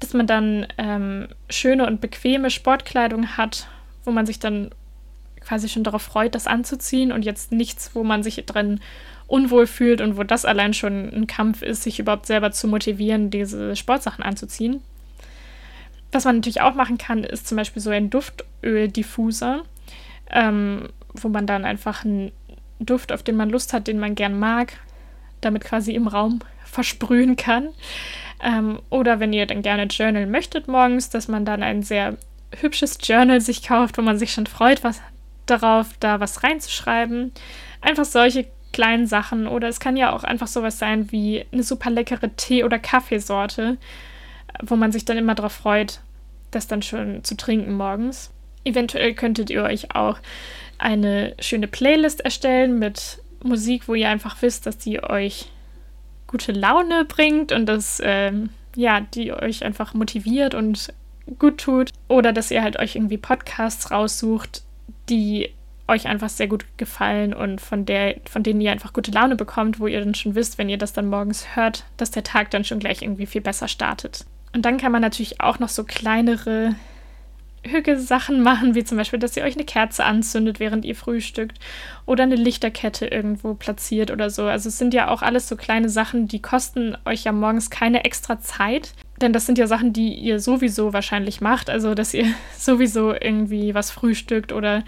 [0.00, 3.68] dass man dann ähm, schöne und bequeme Sportkleidung hat,
[4.04, 4.70] wo man sich dann
[5.40, 8.80] quasi schon darauf freut, das anzuziehen und jetzt nichts, wo man sich drin
[9.26, 13.30] unwohl fühlt und wo das allein schon ein Kampf ist, sich überhaupt selber zu motivieren,
[13.30, 14.82] diese Sportsachen anzuziehen.
[16.16, 19.64] Was man natürlich auch machen kann, ist zum Beispiel so ein Duftöldiffuser,
[20.30, 22.32] ähm, wo man dann einfach einen
[22.80, 24.72] Duft, auf den man Lust hat, den man gern mag,
[25.42, 27.68] damit quasi im Raum versprühen kann.
[28.42, 32.16] Ähm, oder wenn ihr dann gerne journalen möchtet morgens, dass man dann ein sehr
[32.62, 35.02] hübsches Journal sich kauft, wo man sich schon freut, was
[35.44, 37.30] darauf, da was reinzuschreiben.
[37.82, 39.46] Einfach solche kleinen Sachen.
[39.48, 43.76] Oder es kann ja auch einfach sowas sein wie eine super leckere Tee- oder Kaffeesorte,
[44.62, 46.00] wo man sich dann immer darauf freut,
[46.56, 48.32] das dann schon zu trinken morgens.
[48.64, 50.18] Eventuell könntet ihr euch auch
[50.78, 55.50] eine schöne Playlist erstellen mit Musik, wo ihr einfach wisst, dass die euch
[56.26, 60.92] gute Laune bringt und dass ähm, ja, die euch einfach motiviert und
[61.38, 61.92] gut tut.
[62.08, 64.62] Oder dass ihr halt euch irgendwie Podcasts raussucht,
[65.08, 65.50] die
[65.88, 69.78] euch einfach sehr gut gefallen und von, der, von denen ihr einfach gute Laune bekommt,
[69.78, 72.64] wo ihr dann schon wisst, wenn ihr das dann morgens hört, dass der Tag dann
[72.64, 74.26] schon gleich irgendwie viel besser startet.
[74.56, 76.74] Und dann kann man natürlich auch noch so kleinere
[77.62, 81.58] hüge Sachen machen, wie zum Beispiel, dass ihr euch eine Kerze anzündet, während ihr frühstückt
[82.06, 84.44] oder eine Lichterkette irgendwo platziert oder so.
[84.44, 88.06] Also es sind ja auch alles so kleine Sachen, die kosten euch ja morgens keine
[88.06, 91.68] extra Zeit, denn das sind ja Sachen, die ihr sowieso wahrscheinlich macht.
[91.68, 92.24] Also dass ihr
[92.56, 94.84] sowieso irgendwie was frühstückt oder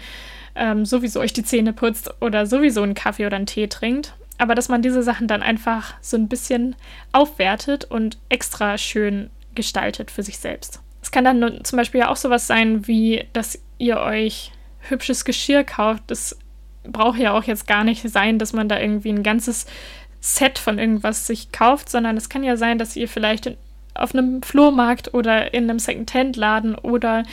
[0.55, 4.15] ähm, sowieso euch die Zähne putzt oder sowieso einen Kaffee oder einen Tee trinkt.
[4.39, 6.75] Aber dass man diese Sachen dann einfach so ein bisschen
[7.11, 10.81] aufwertet und extra schön gestaltet für sich selbst.
[11.01, 15.63] Es kann dann zum Beispiel ja auch sowas sein, wie dass ihr euch hübsches Geschirr
[15.63, 16.03] kauft.
[16.07, 16.37] Das
[16.83, 19.65] braucht ja auch jetzt gar nicht sein, dass man da irgendwie ein ganzes
[20.21, 23.55] Set von irgendwas sich kauft, sondern es kann ja sein, dass ihr vielleicht
[23.93, 27.23] auf einem Flohmarkt oder in einem Second-Hand-Laden oder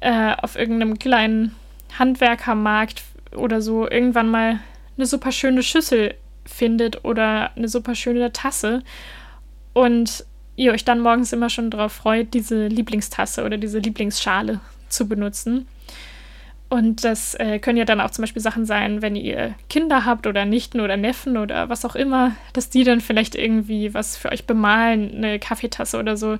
[0.00, 1.54] äh, auf irgendeinem kleinen
[1.98, 3.02] Handwerkermarkt
[3.34, 4.60] oder so irgendwann mal
[4.96, 8.82] eine super schöne Schüssel findet oder eine super schöne Tasse
[9.72, 10.24] und
[10.56, 15.66] ihr euch dann morgens immer schon darauf freut, diese Lieblingstasse oder diese Lieblingsschale zu benutzen.
[16.68, 20.26] Und das äh, können ja dann auch zum Beispiel Sachen sein, wenn ihr Kinder habt
[20.26, 24.32] oder Nichten oder Neffen oder was auch immer, dass die dann vielleicht irgendwie was für
[24.32, 26.38] euch bemalen, eine Kaffeetasse oder so,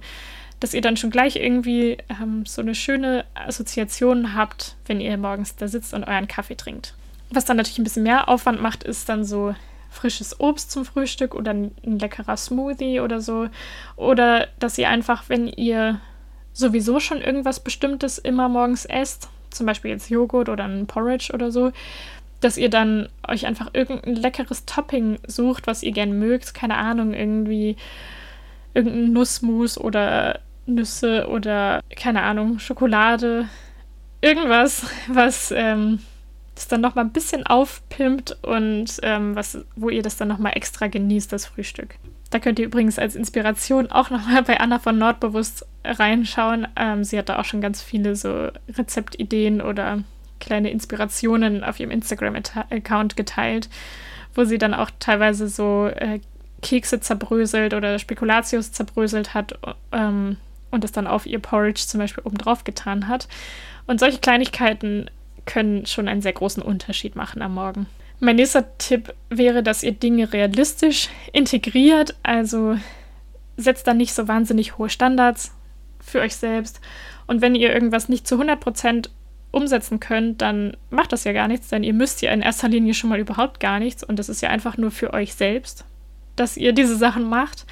[0.61, 5.57] dass ihr dann schon gleich irgendwie ähm, so eine schöne Assoziation habt, wenn ihr morgens
[5.57, 6.95] da sitzt und euren Kaffee trinkt.
[7.31, 9.55] Was dann natürlich ein bisschen mehr Aufwand macht, ist dann so
[9.95, 13.49] frisches Obst zum Frühstück oder ein, leckerer Smoothie oder so.
[13.97, 16.01] Oder dass ihr einfach, wenn ihr
[16.53, 21.51] sowieso schon irgendwas Bestimmtes immer morgens esst, zum Beispiel jetzt Joghurt oder ein Porridge oder
[21.51, 21.73] so,
[22.41, 26.53] dass ihr dann euch einfach irgendein leckeres Topping sucht, was ihr gern mögt.
[26.55, 27.77] Keine Ahnung, irgendwie
[28.75, 33.49] irgendein Nussmus oder Nüsse oder keine Ahnung, Schokolade.
[34.21, 36.01] Irgendwas, was ähm,
[36.55, 40.87] das dann nochmal ein bisschen aufpimpt und ähm, was, wo ihr das dann nochmal extra
[40.87, 41.97] genießt, das Frühstück.
[42.31, 46.67] Da könnt ihr übrigens als Inspiration auch nochmal bei Anna von Nordbewusst reinschauen.
[46.77, 50.03] Ähm, sie hat da auch schon ganz viele so Rezeptideen oder
[50.41, 53.69] kleine Inspirationen auf ihrem Instagram-Account geteilt,
[54.35, 56.21] wo sie dann auch teilweise so äh,
[56.61, 59.59] Kekse zerbröselt oder Spekulatius zerbröselt hat
[59.93, 60.37] ähm,
[60.71, 63.29] und das dann auf ihr Porridge zum Beispiel oben drauf getan hat.
[63.87, 65.11] Und solche Kleinigkeiten
[65.47, 67.87] können schon einen sehr großen Unterschied machen am Morgen.
[68.21, 72.77] Mein nächster Tipp wäre, dass ihr Dinge realistisch integriert, also
[73.57, 75.53] setzt da nicht so wahnsinnig hohe Standards
[76.01, 76.81] für euch selbst.
[77.27, 79.09] Und wenn ihr irgendwas nicht zu 100%
[79.51, 82.95] umsetzen könnt, dann macht das ja gar nichts, denn ihr müsst ja in erster Linie
[82.95, 85.85] schon mal überhaupt gar nichts und das ist ja einfach nur für euch selbst,
[86.37, 87.65] dass ihr diese Sachen macht.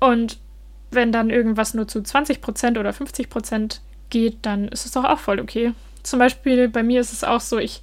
[0.00, 0.38] Und
[0.90, 3.80] wenn dann irgendwas nur zu 20% oder 50%
[4.10, 5.72] geht, dann ist es doch auch voll okay.
[6.06, 7.82] Zum Beispiel bei mir ist es auch so, ich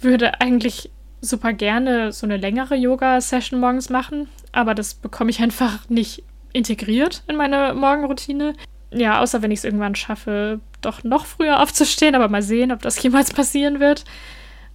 [0.00, 5.88] würde eigentlich super gerne so eine längere Yoga-Session morgens machen, aber das bekomme ich einfach
[5.88, 8.54] nicht integriert in meine Morgenroutine.
[8.90, 12.82] Ja, außer wenn ich es irgendwann schaffe, doch noch früher aufzustehen, aber mal sehen, ob
[12.82, 14.04] das jemals passieren wird.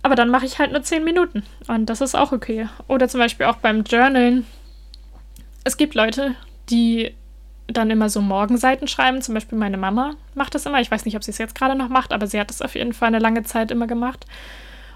[0.01, 2.69] Aber dann mache ich halt nur 10 Minuten und das ist auch okay.
[2.87, 4.45] Oder zum Beispiel auch beim Journalen.
[5.65, 6.35] Es gibt Leute,
[6.69, 7.13] die
[7.67, 9.21] dann immer so Morgenseiten schreiben.
[9.21, 10.81] Zum Beispiel meine Mama macht das immer.
[10.81, 12.75] Ich weiß nicht, ob sie es jetzt gerade noch macht, aber sie hat das auf
[12.75, 14.25] jeden Fall eine lange Zeit immer gemacht.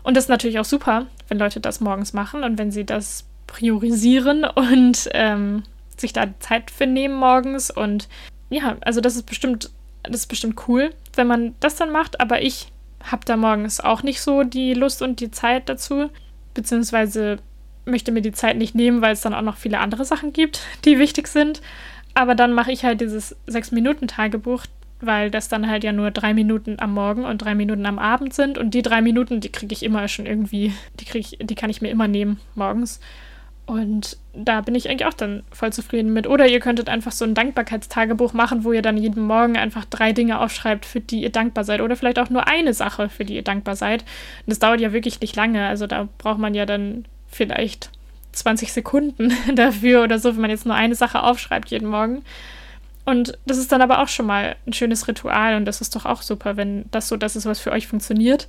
[0.03, 3.25] Und das ist natürlich auch super, wenn Leute das morgens machen und wenn sie das
[3.47, 5.63] priorisieren und ähm,
[5.97, 7.71] sich da Zeit für nehmen morgens.
[7.71, 8.07] Und
[8.49, 9.71] ja, also das ist bestimmt,
[10.03, 12.21] das ist bestimmt cool, wenn man das dann macht.
[12.21, 12.71] Aber ich
[13.03, 16.09] habe da morgens auch nicht so die Lust und die Zeit dazu.
[16.53, 17.37] Beziehungsweise
[17.85, 20.61] möchte mir die Zeit nicht nehmen, weil es dann auch noch viele andere Sachen gibt,
[20.85, 21.61] die wichtig sind.
[22.13, 24.63] Aber dann mache ich halt dieses Sechs-Minuten-Tagebuch,
[25.01, 28.33] weil das dann halt ja nur drei Minuten am Morgen und drei Minuten am Abend
[28.33, 28.57] sind.
[28.57, 31.81] Und die drei Minuten, die kriege ich immer schon irgendwie, die kriege die kann ich
[31.81, 32.99] mir immer nehmen morgens.
[33.69, 36.25] Und da bin ich eigentlich auch dann voll zufrieden mit.
[36.25, 40.11] Oder ihr könntet einfach so ein Dankbarkeitstagebuch machen, wo ihr dann jeden Morgen einfach drei
[40.11, 41.79] Dinge aufschreibt, für die ihr dankbar seid.
[41.79, 44.01] Oder vielleicht auch nur eine Sache, für die ihr dankbar seid.
[44.01, 45.67] Und das dauert ja wirklich nicht lange.
[45.67, 47.91] Also da braucht man ja dann vielleicht
[48.39, 52.23] 20 Sekunden dafür oder so, wenn man jetzt nur eine Sache aufschreibt jeden Morgen.
[53.05, 56.05] Und das ist dann aber auch schon mal ein schönes Ritual und das ist doch
[56.05, 58.47] auch super, wenn das so das ist, was für euch funktioniert,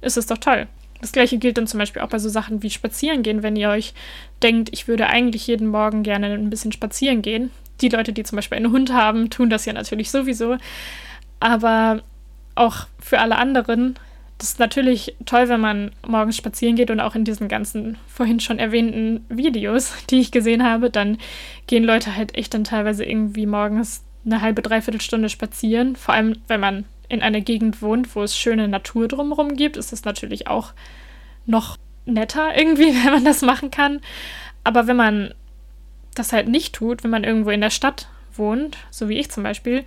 [0.00, 0.66] ist es doch toll.
[1.00, 3.70] Das gleiche gilt dann zum Beispiel auch bei so Sachen wie spazieren gehen, wenn ihr
[3.70, 3.94] euch
[4.42, 7.50] denkt, ich würde eigentlich jeden Morgen gerne ein bisschen spazieren gehen.
[7.80, 10.58] Die Leute, die zum Beispiel einen Hund haben, tun das ja natürlich sowieso.
[11.38, 12.02] Aber
[12.54, 13.98] auch für alle anderen
[14.40, 18.40] das ist natürlich toll, wenn man morgens spazieren geht und auch in diesen ganzen vorhin
[18.40, 21.18] schon erwähnten Videos, die ich gesehen habe, dann
[21.66, 25.94] gehen Leute halt echt dann teilweise irgendwie morgens eine halbe, dreiviertel Stunde spazieren.
[25.94, 29.92] Vor allem, wenn man in einer Gegend wohnt, wo es schöne Natur drumherum gibt, ist
[29.92, 30.72] das natürlich auch
[31.44, 31.76] noch
[32.06, 34.00] netter irgendwie, wenn man das machen kann.
[34.64, 35.34] Aber wenn man
[36.14, 39.42] das halt nicht tut, wenn man irgendwo in der Stadt wohnt, so wie ich zum
[39.42, 39.84] Beispiel,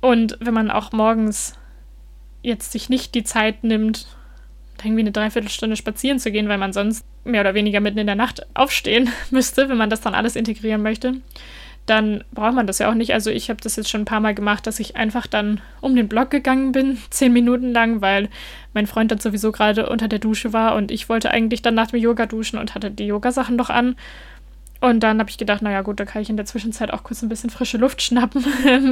[0.00, 1.56] und wenn man auch morgens
[2.44, 4.06] jetzt sich nicht die Zeit nimmt,
[4.82, 8.16] irgendwie eine Dreiviertelstunde spazieren zu gehen, weil man sonst mehr oder weniger mitten in der
[8.16, 11.14] Nacht aufstehen müsste, wenn man das dann alles integrieren möchte,
[11.86, 13.14] dann braucht man das ja auch nicht.
[13.14, 15.96] Also ich habe das jetzt schon ein paar Mal gemacht, dass ich einfach dann um
[15.96, 18.28] den Block gegangen bin, zehn Minuten lang, weil
[18.74, 21.88] mein Freund dann sowieso gerade unter der Dusche war und ich wollte eigentlich dann nach
[21.88, 23.96] dem Yoga duschen und hatte die Yogasachen noch an.
[24.84, 27.22] Und dann habe ich gedacht, naja gut, da kann ich in der Zwischenzeit auch kurz
[27.22, 28.44] ein bisschen frische Luft schnappen.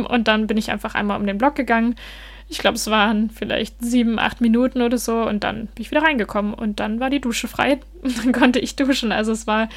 [0.08, 1.96] und dann bin ich einfach einmal um den Block gegangen,
[2.48, 5.20] ich glaube, es waren vielleicht sieben, acht Minuten oder so.
[5.22, 6.54] Und dann bin ich wieder reingekommen.
[6.54, 7.78] Und dann war die Dusche frei.
[8.02, 9.12] Dann konnte ich duschen.
[9.12, 9.68] Also es war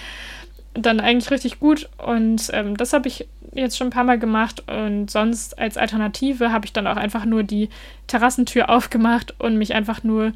[0.73, 1.89] dann eigentlich richtig gut.
[1.97, 4.63] Und ähm, das habe ich jetzt schon ein paar Mal gemacht.
[4.69, 7.69] Und sonst als Alternative habe ich dann auch einfach nur die
[8.07, 10.31] Terrassentür aufgemacht und mich einfach nur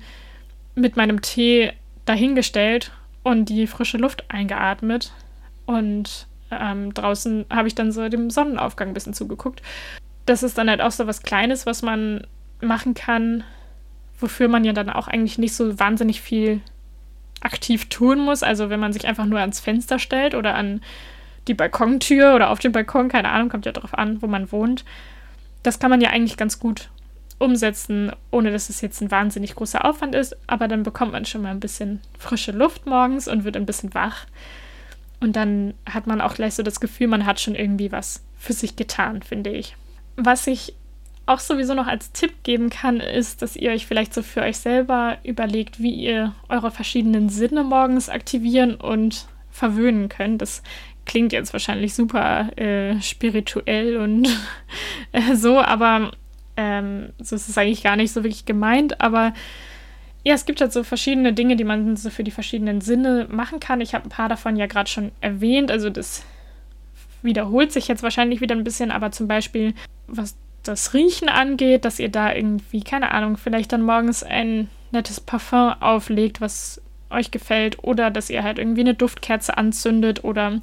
[0.76, 1.72] mit meinem Tee
[2.04, 2.92] dahingestellt
[3.24, 5.14] und die frische Luft eingeatmet
[5.70, 9.62] und ähm, draußen habe ich dann so dem Sonnenaufgang ein bisschen zugeguckt
[10.30, 12.28] das ist dann halt auch so was Kleines, was man
[12.62, 13.44] machen kann,
[14.20, 16.62] wofür man ja dann auch eigentlich nicht so wahnsinnig viel
[17.42, 18.44] aktiv tun muss.
[18.44, 20.82] Also wenn man sich einfach nur ans Fenster stellt oder an
[21.48, 24.86] die Balkontür oder auf den Balkon, keine Ahnung, kommt ja darauf an, wo man wohnt.
[25.64, 26.90] Das kann man ja eigentlich ganz gut
[27.40, 30.38] umsetzen, ohne dass es jetzt ein wahnsinnig großer Aufwand ist.
[30.46, 33.96] Aber dann bekommt man schon mal ein bisschen frische Luft morgens und wird ein bisschen
[33.96, 34.28] wach.
[35.20, 38.54] Und dann hat man auch gleich so das Gefühl, man hat schon irgendwie was für
[38.54, 39.76] sich getan, finde ich.
[40.16, 40.74] Was ich
[41.26, 44.58] auch sowieso noch als Tipp geben kann, ist, dass ihr euch vielleicht so für euch
[44.58, 50.42] selber überlegt, wie ihr eure verschiedenen Sinne morgens aktivieren und verwöhnen könnt.
[50.42, 50.64] Das
[51.06, 54.28] klingt jetzt wahrscheinlich super äh, spirituell und
[55.12, 56.12] äh, so, aber
[56.58, 59.00] ähm, so ist es eigentlich gar nicht so wirklich gemeint.
[59.00, 59.34] Aber
[60.24, 63.60] ja, es gibt halt so verschiedene Dinge, die man so für die verschiedenen Sinne machen
[63.60, 63.82] kann.
[63.82, 65.72] Ich habe ein paar davon ja gerade schon erwähnt.
[65.72, 66.24] Also das
[67.22, 69.74] wiederholt sich jetzt wahrscheinlich wieder ein bisschen, aber zum Beispiel,
[70.08, 75.20] was das Riechen angeht, dass ihr da irgendwie, keine Ahnung, vielleicht dann morgens ein nettes
[75.22, 80.62] Parfum auflegt, was euch gefällt, oder dass ihr halt irgendwie eine Duftkerze anzündet oder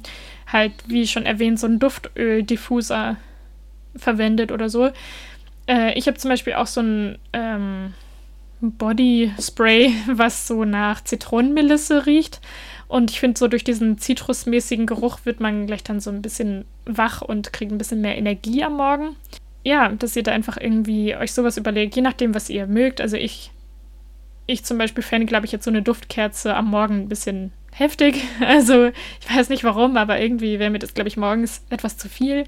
[0.51, 3.17] halt, wie schon erwähnt, so einen Duftöl-Diffuser
[3.95, 4.91] verwendet oder so.
[5.67, 7.93] Äh, ich habe zum Beispiel auch so ein ähm,
[8.61, 12.41] Body Spray, was so nach Zitronenmelisse riecht.
[12.87, 16.65] Und ich finde, so durch diesen zitrusmäßigen Geruch wird man gleich dann so ein bisschen
[16.85, 19.15] wach und kriegt ein bisschen mehr Energie am Morgen.
[19.63, 23.01] Ja, dass ihr da einfach irgendwie euch sowas überlegt, je nachdem, was ihr mögt.
[23.01, 23.51] Also ich,
[24.45, 28.23] ich zum Beispiel fände, glaube ich, jetzt so eine Duftkerze am Morgen ein bisschen heftig.
[28.39, 32.07] Also ich weiß nicht warum, aber irgendwie wäre mir das, glaube ich, morgens etwas zu
[32.07, 32.45] viel.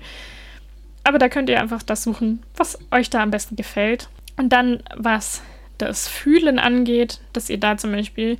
[1.04, 4.10] Aber da könnt ihr einfach das suchen, was euch da am besten gefällt.
[4.38, 5.42] Und dann, was
[5.80, 8.38] das Fühlen angeht, dass ihr da zum Beispiel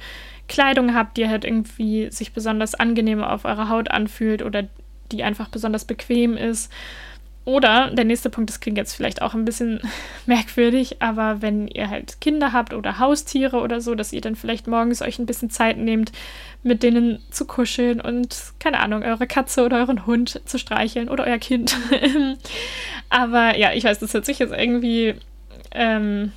[0.48, 4.68] Kleidung habt, die halt irgendwie sich besonders angenehm auf eurer Haut anfühlt oder
[5.12, 6.72] die einfach besonders bequem ist.
[7.46, 9.80] Oder der nächste Punkt, das klingt jetzt vielleicht auch ein bisschen
[10.26, 14.68] merkwürdig, aber wenn ihr halt Kinder habt oder Haustiere oder so, dass ihr dann vielleicht
[14.68, 16.12] morgens euch ein bisschen Zeit nehmt,
[16.62, 21.24] mit denen zu kuscheln und, keine Ahnung, eure Katze oder euren Hund zu streicheln oder
[21.24, 21.76] euer Kind.
[23.10, 25.16] aber ja, ich weiß, das hört sich jetzt irgendwie
[25.72, 26.34] ähm,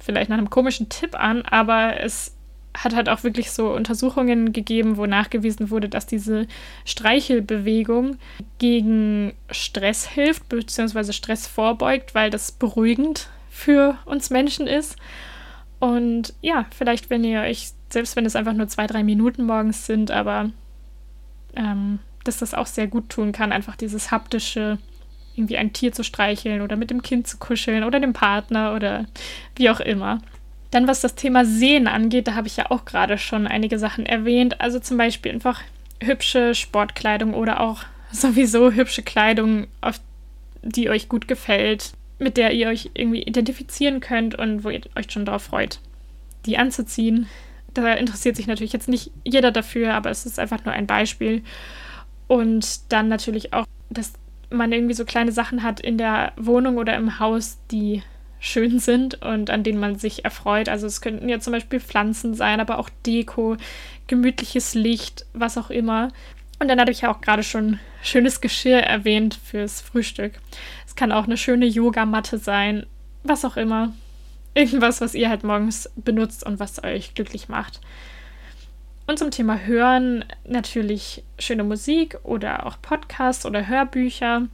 [0.00, 2.36] vielleicht nach einem komischen Tipp an, aber es
[2.76, 6.46] hat halt auch wirklich so Untersuchungen gegeben, wo nachgewiesen wurde, dass diese
[6.84, 8.16] Streichelbewegung
[8.58, 14.96] gegen Stress hilft, beziehungsweise Stress vorbeugt, weil das beruhigend für uns Menschen ist.
[15.80, 19.86] Und ja, vielleicht, wenn ihr euch, selbst wenn es einfach nur zwei, drei Minuten morgens
[19.86, 20.50] sind, aber
[21.56, 24.78] ähm, dass das auch sehr gut tun kann, einfach dieses haptische,
[25.40, 29.06] irgendwie ein Tier zu streicheln oder mit dem Kind zu kuscheln oder dem Partner oder
[29.56, 30.20] wie auch immer.
[30.70, 34.06] Dann, was das Thema Sehen angeht, da habe ich ja auch gerade schon einige Sachen
[34.06, 34.60] erwähnt.
[34.60, 35.62] Also zum Beispiel einfach
[36.02, 40.00] hübsche Sportkleidung oder auch sowieso hübsche Kleidung, auf
[40.62, 45.10] die euch gut gefällt, mit der ihr euch irgendwie identifizieren könnt und wo ihr euch
[45.10, 45.80] schon darauf freut,
[46.44, 47.28] die anzuziehen.
[47.72, 51.42] Da interessiert sich natürlich jetzt nicht jeder dafür, aber es ist einfach nur ein Beispiel.
[52.26, 54.12] Und dann natürlich auch, dass
[54.50, 58.02] man irgendwie so kleine Sachen hat in der Wohnung oder im Haus, die
[58.40, 60.68] schön sind und an denen man sich erfreut.
[60.68, 63.56] Also es könnten ja zum Beispiel Pflanzen sein, aber auch Deko,
[64.06, 66.08] gemütliches Licht, was auch immer.
[66.58, 70.32] Und dann hatte ich ja auch gerade schon schönes Geschirr erwähnt fürs Frühstück.
[70.86, 72.86] Es kann auch eine schöne Yogamatte sein,
[73.22, 73.92] was auch immer.
[74.54, 77.80] Irgendwas, was ihr halt morgens benutzt und was euch glücklich macht.
[79.10, 84.46] Und zum Thema Hören natürlich schöne Musik oder auch Podcasts oder Hörbücher.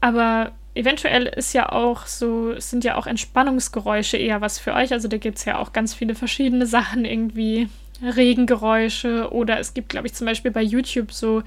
[0.00, 4.92] Aber eventuell ist ja auch so, sind ja auch Entspannungsgeräusche eher was für euch.
[4.92, 7.68] Also da gibt es ja auch ganz viele verschiedene Sachen, irgendwie
[8.00, 11.42] Regengeräusche oder es gibt, glaube ich, zum Beispiel bei YouTube so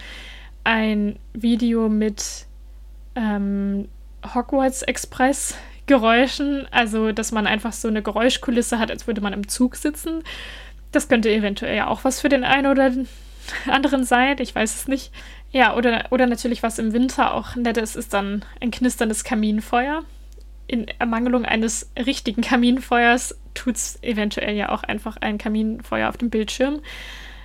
[0.65, 2.45] ein Video mit
[3.15, 3.87] ähm,
[4.35, 9.47] Hogwarts Express Geräuschen, also dass man einfach so eine Geräuschkulisse hat, als würde man im
[9.47, 10.23] Zug sitzen.
[10.93, 12.93] Das könnte eventuell ja auch was für den einen oder
[13.67, 15.11] anderen sein, ich weiß es nicht.
[15.51, 20.03] Ja, oder, oder natürlich, was im Winter auch nett ist, ist dann ein knisterndes Kaminfeuer.
[20.67, 26.29] In Ermangelung eines richtigen Kaminfeuers tut es eventuell ja auch einfach ein Kaminfeuer auf dem
[26.29, 26.79] Bildschirm.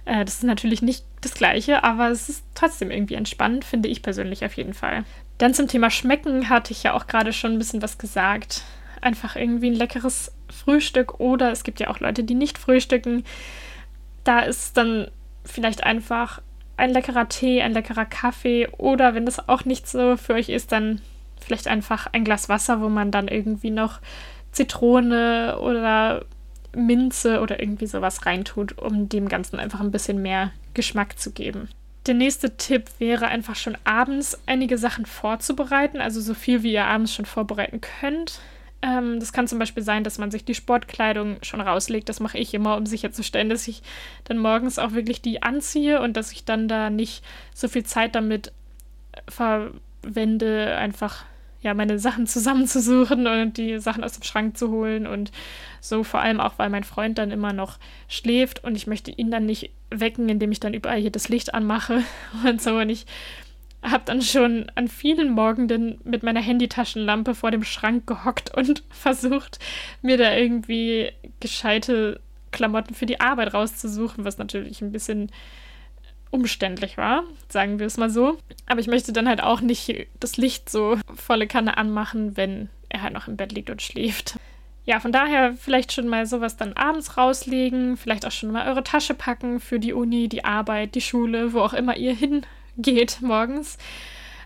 [0.05, 4.03] Äh, das ist natürlich nicht das Gleiche, aber es ist trotzdem irgendwie entspannend, finde ich
[4.03, 5.05] persönlich auf jeden Fall.
[5.37, 8.63] Dann zum Thema Schmecken hatte ich ja auch gerade schon ein bisschen was gesagt.
[9.01, 13.25] Einfach irgendwie ein leckeres Frühstück oder es gibt ja auch Leute, die nicht frühstücken.
[14.25, 15.11] Da ist dann
[15.45, 16.41] vielleicht einfach
[16.77, 20.73] ein leckerer Tee, ein leckerer Kaffee oder wenn das auch nicht so für euch ist,
[20.73, 21.01] dann
[21.41, 24.01] vielleicht einfach ein Glas Wasser, wo man dann irgendwie noch
[24.53, 26.25] Zitrone oder
[26.75, 31.69] Minze oder irgendwie sowas reintut, um dem Ganzen einfach ein bisschen mehr Geschmack zu geben.
[32.07, 36.87] Der nächste Tipp wäre einfach schon abends einige Sachen vorzubereiten, also so viel wie ihr
[36.87, 38.41] abends schon vorbereiten könnt.
[38.81, 42.09] Ähm, das kann zum Beispiel sein, dass man sich die Sportkleidung schon rauslegt.
[42.09, 43.83] Das mache ich immer, um sicherzustellen, dass ich
[44.25, 47.25] dann morgens auch wirklich die anziehe und dass ich dann da nicht
[47.55, 48.53] so viel Zeit damit
[49.29, 51.25] verwende, einfach
[51.61, 55.33] ja, meine Sachen zusammenzusuchen und die Sachen aus dem Schrank zu holen und
[55.81, 59.31] so vor allem auch, weil mein Freund dann immer noch schläft und ich möchte ihn
[59.31, 62.03] dann nicht wecken, indem ich dann überall hier das Licht anmache
[62.47, 63.07] und so und ich
[63.83, 69.59] habe dann schon an vielen Morgenden mit meiner Handytaschenlampe vor dem Schrank gehockt und versucht,
[70.03, 72.21] mir da irgendwie gescheite
[72.51, 75.31] Klamotten für die Arbeit rauszusuchen, was natürlich ein bisschen
[76.31, 78.39] umständlich war, sagen wir es mal so.
[78.67, 83.03] Aber ich möchte dann halt auch nicht das Licht so volle Kanne anmachen, wenn er
[83.03, 84.39] halt noch im Bett liegt und schläft.
[84.85, 88.83] Ja, von daher vielleicht schon mal sowas dann abends rauslegen, vielleicht auch schon mal eure
[88.83, 92.15] Tasche packen für die Uni, die Arbeit, die Schule, wo auch immer ihr
[92.79, 93.79] hingeht morgens.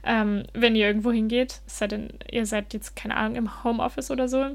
[0.04, 4.10] Ähm, wenn ihr irgendwo hingeht, es sei denn, ihr seid jetzt, keine Ahnung, im Homeoffice
[4.10, 4.46] oder so.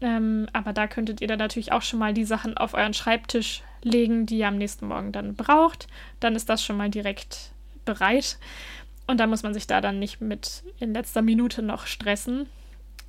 [0.00, 3.62] Ähm, aber da könntet ihr dann natürlich auch schon mal die Sachen auf euren Schreibtisch
[3.82, 5.88] legen, die ihr am nächsten Morgen dann braucht.
[6.20, 7.50] Dann ist das schon mal direkt
[7.84, 8.38] bereit.
[9.06, 12.46] Und da muss man sich da dann nicht mit in letzter Minute noch stressen.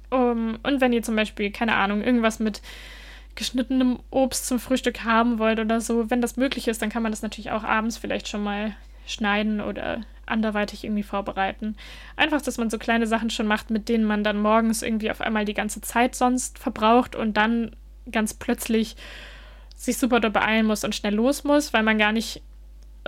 [0.09, 2.61] Um, und wenn ihr zum Beispiel, keine Ahnung, irgendwas mit
[3.35, 7.11] geschnittenem Obst zum Frühstück haben wollt oder so, wenn das möglich ist, dann kann man
[7.11, 8.75] das natürlich auch abends vielleicht schon mal
[9.07, 11.75] schneiden oder anderweitig irgendwie vorbereiten.
[12.15, 15.21] Einfach, dass man so kleine Sachen schon macht, mit denen man dann morgens irgendwie auf
[15.21, 17.75] einmal die ganze Zeit sonst verbraucht und dann
[18.11, 18.95] ganz plötzlich
[19.75, 22.41] sich super doll beeilen muss und schnell los muss, weil man gar nicht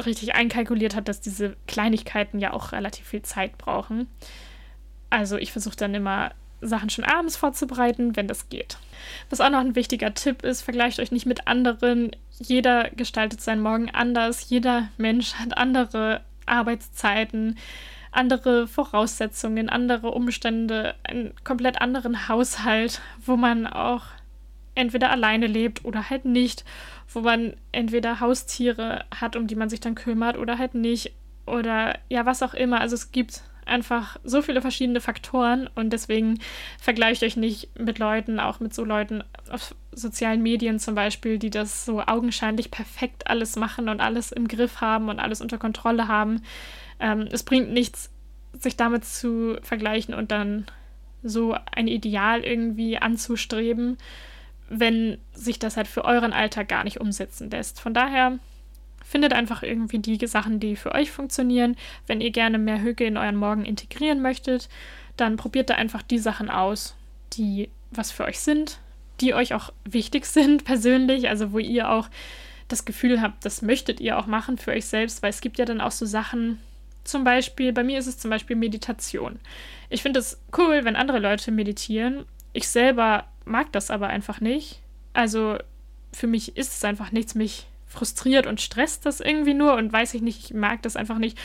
[0.03, 4.07] richtig einkalkuliert hat, dass diese Kleinigkeiten ja auch relativ viel Zeit brauchen.
[5.09, 8.77] Also ich versuche dann immer Sachen schon abends vorzubereiten, wenn das geht.
[9.29, 12.11] Was auch noch ein wichtiger Tipp ist, vergleicht euch nicht mit anderen.
[12.39, 14.49] Jeder gestaltet seinen Morgen anders.
[14.49, 17.57] Jeder Mensch hat andere Arbeitszeiten,
[18.11, 24.03] andere Voraussetzungen, andere Umstände, einen komplett anderen Haushalt, wo man auch
[24.73, 26.65] entweder alleine lebt oder halt nicht,
[27.07, 31.13] wo man entweder Haustiere hat, um die man sich dann kümmert oder halt nicht
[31.45, 32.81] oder ja, was auch immer.
[32.81, 36.39] Also es gibt einfach so viele verschiedene Faktoren und deswegen
[36.79, 41.49] vergleicht euch nicht mit Leuten, auch mit so Leuten auf sozialen Medien zum Beispiel, die
[41.49, 46.07] das so augenscheinlich perfekt alles machen und alles im Griff haben und alles unter Kontrolle
[46.07, 46.43] haben.
[46.99, 48.11] Ähm, es bringt nichts,
[48.53, 50.65] sich damit zu vergleichen und dann
[51.23, 53.97] so ein Ideal irgendwie anzustreben,
[54.69, 57.79] wenn sich das halt für euren Alltag gar nicht umsetzen lässt.
[57.79, 58.39] Von daher
[59.07, 61.77] Findet einfach irgendwie die Sachen, die für euch funktionieren.
[62.07, 64.67] Wenn ihr gerne mehr Hüge in euren Morgen integrieren möchtet,
[65.15, 66.95] dann probiert da einfach die Sachen aus,
[67.33, 68.79] die was für euch sind,
[69.21, 72.09] die euch auch wichtig sind persönlich, also wo ihr auch
[72.67, 75.65] das Gefühl habt, das möchtet ihr auch machen für euch selbst, weil es gibt ja
[75.65, 76.59] dann auch so Sachen,
[77.03, 79.39] zum Beispiel, bei mir ist es zum Beispiel Meditation.
[79.89, 82.25] Ich finde es cool, wenn andere Leute meditieren.
[82.51, 84.81] Ich selber mag das aber einfach nicht.
[85.13, 85.59] Also
[86.11, 90.13] für mich ist es einfach nichts, mich frustriert und stresst das irgendwie nur und weiß
[90.13, 91.37] ich nicht, ich mag das einfach nicht.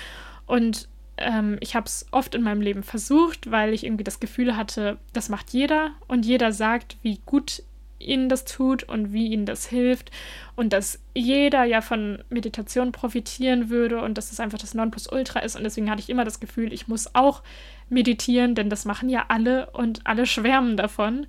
[0.47, 4.57] Und ähm, ich habe es oft in meinem Leben versucht, weil ich irgendwie das Gefühl
[4.57, 7.63] hatte, das macht jeder und jeder sagt, wie gut
[8.01, 10.11] ihnen das tut und wie ihnen das hilft
[10.57, 15.55] und dass jeder ja von Meditation profitieren würde und dass es einfach das Nonplusultra ist
[15.55, 17.43] und deswegen hatte ich immer das Gefühl, ich muss auch
[17.91, 21.27] meditieren, denn das machen ja alle und alle schwärmen davon.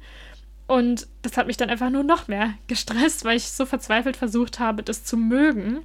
[0.71, 4.61] Und das hat mich dann einfach nur noch mehr gestresst, weil ich so verzweifelt versucht
[4.61, 5.81] habe, das zu mögen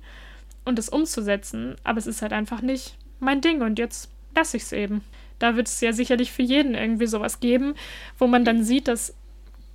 [0.64, 1.74] und es umzusetzen.
[1.82, 5.02] Aber es ist halt einfach nicht mein Ding und jetzt lasse ich es eben.
[5.40, 7.74] Da wird es ja sicherlich für jeden irgendwie sowas geben,
[8.16, 9.12] wo man dann sieht, dass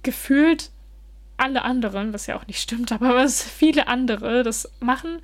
[0.01, 0.71] gefühlt
[1.35, 5.19] alle anderen, was ja auch nicht stimmt, aber was viele andere das machen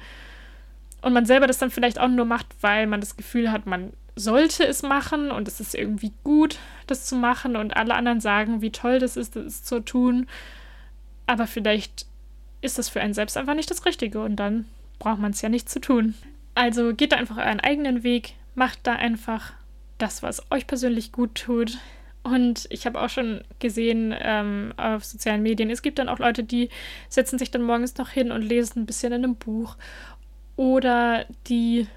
[1.02, 3.94] und man selber das dann vielleicht auch nur macht, weil man das Gefühl hat, man
[4.18, 6.58] sollte es machen und es ist irgendwie gut,
[6.88, 10.28] das zu machen und alle anderen sagen, wie toll das ist, das zu tun.
[11.28, 12.08] Aber vielleicht
[12.62, 14.66] ist das für einen selbst einfach nicht das Richtige und dann
[14.98, 16.16] braucht man es ja nicht zu tun.
[16.56, 19.54] Also geht da einfach euren eigenen Weg, macht da einfach
[20.00, 21.78] das, was euch persönlich gut tut.
[22.24, 26.44] Und ich habe auch schon gesehen ähm, auf sozialen Medien, es gibt dann auch Leute,
[26.44, 26.70] die
[27.08, 29.78] setzen sich dann morgens noch hin und lesen ein bisschen in einem Buch.
[30.56, 31.88] Oder die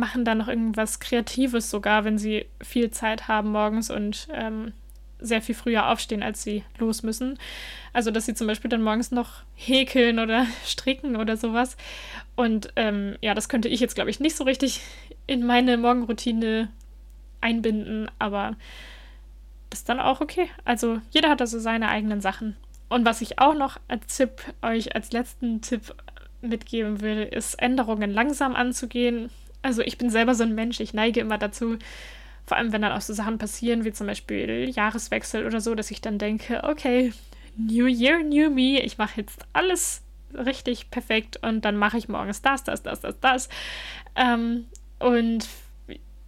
[0.00, 4.72] machen dann noch irgendwas Kreatives sogar, wenn sie viel Zeit haben morgens und ähm,
[5.20, 7.38] sehr viel früher aufstehen, als sie los müssen.
[7.92, 11.76] Also, dass sie zum Beispiel dann morgens noch häkeln oder stricken oder sowas.
[12.34, 14.80] Und ähm, ja, das könnte ich jetzt, glaube ich, nicht so richtig
[15.26, 16.68] in meine Morgenroutine
[17.40, 18.56] einbinden, aber
[19.68, 20.48] das ist dann auch okay.
[20.64, 22.56] Also, jeder hat also seine eigenen Sachen.
[22.88, 25.94] Und was ich auch noch als Tipp euch als letzten Tipp
[26.42, 29.30] mitgeben würde, ist Änderungen langsam anzugehen.
[29.62, 31.76] Also ich bin selber so ein Mensch, ich neige immer dazu,
[32.46, 35.90] vor allem wenn dann auch so Sachen passieren, wie zum Beispiel Jahreswechsel oder so, dass
[35.90, 37.12] ich dann denke, okay,
[37.56, 40.02] New Year, New Me, ich mache jetzt alles
[40.34, 43.48] richtig perfekt und dann mache ich morgens das, das, das, das, das.
[44.16, 44.66] Ähm,
[44.98, 45.48] und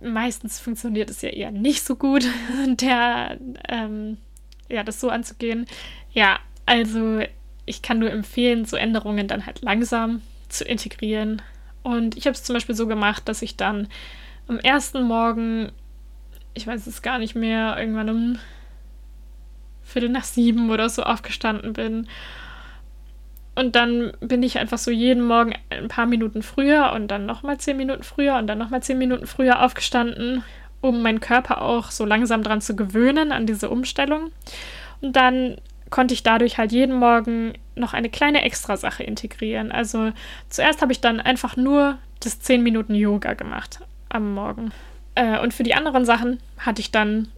[0.02, 2.26] meistens funktioniert es ja eher nicht so gut,
[2.66, 4.18] der, ähm,
[4.68, 5.66] ja, das so anzugehen.
[6.12, 7.20] Ja, also
[7.64, 11.42] ich kann nur empfehlen, so Änderungen dann halt langsam zu integrieren.
[11.82, 13.88] Und ich habe es zum Beispiel so gemacht, dass ich dann
[14.48, 15.72] am ersten Morgen,
[16.54, 18.38] ich weiß es gar nicht mehr, irgendwann um
[19.82, 22.08] Viertel nach sieben oder so aufgestanden bin.
[23.54, 27.58] Und dann bin ich einfach so jeden Morgen ein paar Minuten früher und dann nochmal
[27.58, 30.42] zehn Minuten früher und dann nochmal zehn Minuten früher aufgestanden,
[30.80, 34.32] um meinen Körper auch so langsam dran zu gewöhnen an diese Umstellung.
[35.02, 35.56] Und dann
[35.90, 39.72] konnte ich dadurch halt jeden Morgen noch eine kleine Extrasache integrieren.
[39.72, 40.12] Also
[40.48, 44.72] zuerst habe ich dann einfach nur das 10 Minuten Yoga gemacht am Morgen.
[45.14, 47.28] Äh, und für die anderen Sachen hatte ich dann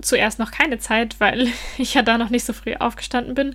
[0.00, 1.48] zuerst noch keine Zeit, weil
[1.78, 3.54] ich ja da noch nicht so früh aufgestanden bin.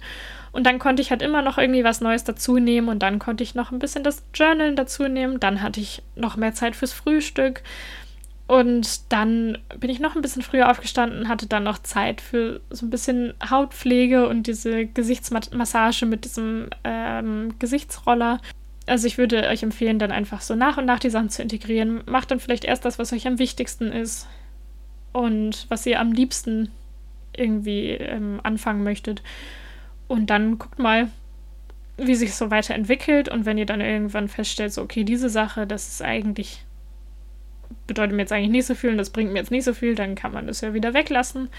[0.51, 3.43] Und dann konnte ich halt immer noch irgendwie was Neues dazu nehmen und dann konnte
[3.43, 5.41] ich noch ein bisschen das Journalen dazu nehmen.
[5.41, 7.61] Dann hatte ich noch mehr Zeit fürs Frühstück.
[8.47, 12.85] Und dann bin ich noch ein bisschen früher aufgestanden, hatte dann noch Zeit für so
[12.85, 18.39] ein bisschen Hautpflege und diese Gesichtsmassage mit diesem ähm, Gesichtsroller.
[18.85, 22.03] Also ich würde euch empfehlen, dann einfach so nach und nach die Sachen zu integrieren.
[22.05, 24.27] Macht dann vielleicht erst das, was euch am wichtigsten ist
[25.11, 26.69] und was ihr am liebsten
[27.35, 29.23] irgendwie ähm, anfangen möchtet.
[30.07, 31.09] Und dann guckt mal,
[31.97, 33.27] wie sich so weiterentwickelt.
[33.27, 36.63] Und wenn ihr dann irgendwann feststellt, so, okay, diese Sache, das ist eigentlich
[37.87, 39.95] bedeutet mir jetzt eigentlich nicht so viel und das bringt mir jetzt nicht so viel,
[39.95, 41.49] dann kann man das ja wieder weglassen.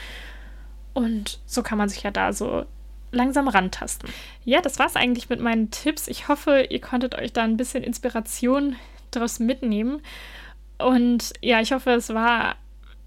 [0.94, 2.64] Und so kann man sich ja da so
[3.12, 4.08] langsam rantasten.
[4.44, 6.08] Ja, das war's eigentlich mit meinen Tipps.
[6.08, 8.76] Ich hoffe, ihr konntet euch da ein bisschen Inspiration
[9.10, 10.02] daraus mitnehmen.
[10.78, 12.56] Und ja, ich hoffe, es war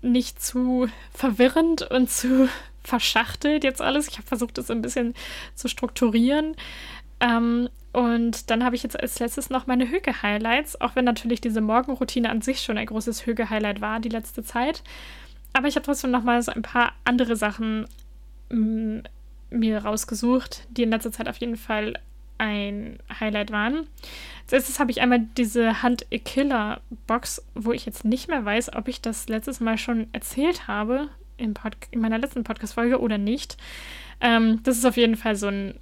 [0.02, 2.50] nicht zu verwirrend und zu
[2.84, 4.08] verschachtelt jetzt alles.
[4.08, 5.14] Ich habe versucht, es ein bisschen
[5.56, 6.56] zu strukturieren.
[7.20, 11.62] Ähm, und dann habe ich jetzt als letztes noch meine Hüge-Highlights, auch wenn natürlich diese
[11.62, 14.84] Morgenroutine an sich schon ein großes Hüge-Highlight war die letzte Zeit.
[15.54, 17.88] Aber ich habe trotzdem noch mal so ein paar andere Sachen
[18.50, 19.00] mm,
[19.50, 21.96] mir rausgesucht, die in letzter Zeit auf jeden Fall
[22.38, 23.88] ein Highlight waren.
[24.44, 28.46] Als erstes habe ich einmal diese Hunt a Killer Box, wo ich jetzt nicht mehr
[28.46, 31.56] weiß, ob ich das letztes Mal schon erzählt habe in,
[31.92, 33.58] in meiner letzten Podcast-Folge oder nicht.
[34.22, 35.74] Ähm, das ist auf jeden Fall so ein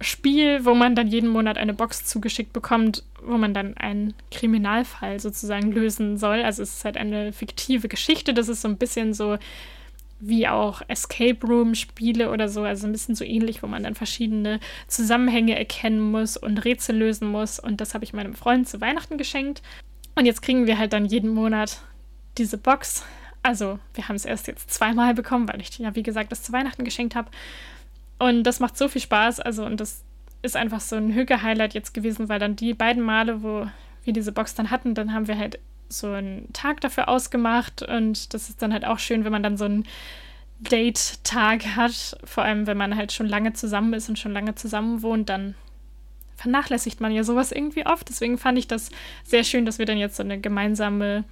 [0.00, 5.20] Spiel, wo man dann jeden Monat eine Box zugeschickt bekommt, wo man dann einen Kriminalfall
[5.20, 6.42] sozusagen lösen soll.
[6.42, 8.34] Also es ist halt eine fiktive Geschichte.
[8.34, 9.38] Das ist so ein bisschen so
[10.20, 13.94] wie auch Escape Room Spiele oder so, also ein bisschen so ähnlich, wo man dann
[13.94, 17.58] verschiedene Zusammenhänge erkennen muss und Rätsel lösen muss.
[17.58, 19.62] Und das habe ich meinem Freund zu Weihnachten geschenkt.
[20.14, 21.80] Und jetzt kriegen wir halt dann jeden Monat
[22.38, 23.04] diese Box.
[23.42, 26.52] Also wir haben es erst jetzt zweimal bekommen, weil ich ja wie gesagt das zu
[26.52, 27.30] Weihnachten geschenkt habe.
[28.18, 29.40] Und das macht so viel Spaß.
[29.40, 30.04] Also, und das
[30.42, 33.66] ist einfach so ein Hüge-Highlight jetzt gewesen, weil dann die beiden Male, wo
[34.04, 35.58] wir diese Box dann hatten, dann haben wir halt
[35.88, 37.82] so einen Tag dafür ausgemacht.
[37.82, 39.84] Und das ist dann halt auch schön, wenn man dann so einen
[40.60, 42.18] Date-Tag hat.
[42.24, 45.54] Vor allem, wenn man halt schon lange zusammen ist und schon lange zusammen wohnt, dann
[46.36, 48.08] vernachlässigt man ja sowas irgendwie oft.
[48.08, 48.90] Deswegen fand ich das
[49.24, 51.24] sehr schön, dass wir dann jetzt so eine gemeinsame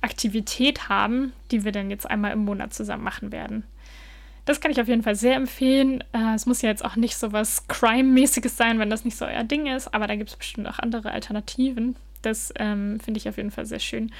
[0.00, 3.64] Aktivität haben, die wir dann jetzt einmal im Monat zusammen machen werden.
[4.46, 6.02] Das kann ich auf jeden Fall sehr empfehlen.
[6.12, 9.26] Äh, es muss ja jetzt auch nicht so was Crime-mäßiges sein, wenn das nicht so
[9.26, 11.96] euer Ding ist, aber da gibt es bestimmt auch andere Alternativen.
[12.22, 14.12] Das ähm, finde ich auf jeden Fall sehr schön.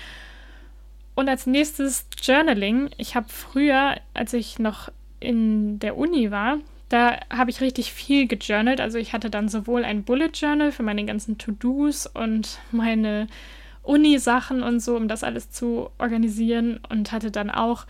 [1.15, 2.91] Und als nächstes Journaling.
[2.99, 6.59] Ich habe früher, als ich noch in der Uni war,
[6.89, 8.81] da habe ich richtig viel gejournalt.
[8.81, 13.29] Also ich hatte dann sowohl ein Bullet Journal für meine ganzen To-Dos und meine
[13.83, 17.87] Uni-Sachen und so, um das alles zu organisieren und hatte dann auch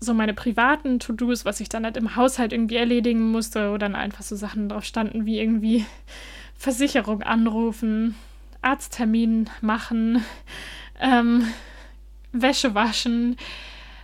[0.00, 3.94] so meine privaten To-Dos, was ich dann halt im Haushalt irgendwie erledigen musste, wo dann
[3.94, 5.84] einfach so Sachen drauf standen, wie irgendwie
[6.56, 8.14] Versicherung anrufen,
[8.62, 10.24] Arzttermin machen,
[11.00, 11.46] ähm,
[12.32, 13.36] Wäsche waschen,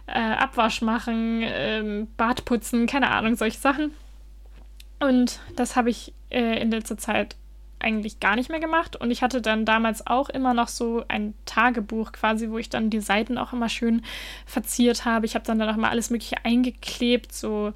[0.07, 3.93] äh, Abwasch machen, ähm, Bad putzen, keine Ahnung, solche Sachen.
[5.01, 7.37] Und das habe ich äh, in letzter Zeit
[7.83, 8.97] eigentlich gar nicht mehr gemacht.
[8.97, 12.91] Und ich hatte dann damals auch immer noch so ein Tagebuch quasi, wo ich dann
[12.91, 14.03] die Seiten auch immer schön
[14.47, 15.27] verziert habe.
[15.27, 17.73] Ich habe dann dann auch mal alles Mögliche eingeklebt, so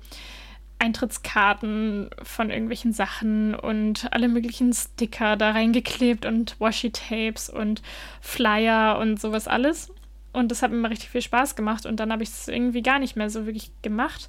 [0.79, 7.83] Eintrittskarten von irgendwelchen Sachen und alle möglichen Sticker da reingeklebt und Washi-Tapes und
[8.21, 9.91] Flyer und sowas alles.
[10.33, 11.87] Und das hat mir immer richtig viel Spaß gemacht.
[11.87, 14.29] Und dann habe ich es irgendwie gar nicht mehr so wirklich gemacht.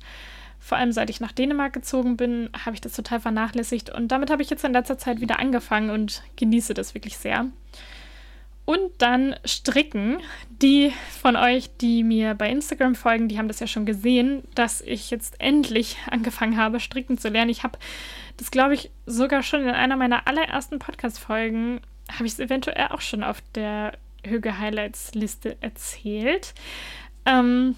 [0.60, 3.90] Vor allem seit ich nach Dänemark gezogen bin, habe ich das total vernachlässigt.
[3.90, 7.48] Und damit habe ich jetzt in letzter Zeit wieder angefangen und genieße das wirklich sehr.
[8.66, 10.18] Und dann Stricken.
[10.62, 10.92] Die
[11.22, 15.10] von euch, die mir bei Instagram folgen, die haben das ja schon gesehen, dass ich
[15.10, 17.50] jetzt endlich angefangen habe, stricken zu lernen.
[17.50, 17.80] Ich habe
[18.36, 21.80] das, glaube ich, sogar schon in einer meiner allerersten Podcast-Folgen,
[22.12, 23.94] habe ich es eventuell auch schon auf der
[24.26, 26.54] Hüge-Highlights-Liste erzählt.
[27.26, 27.76] Ähm,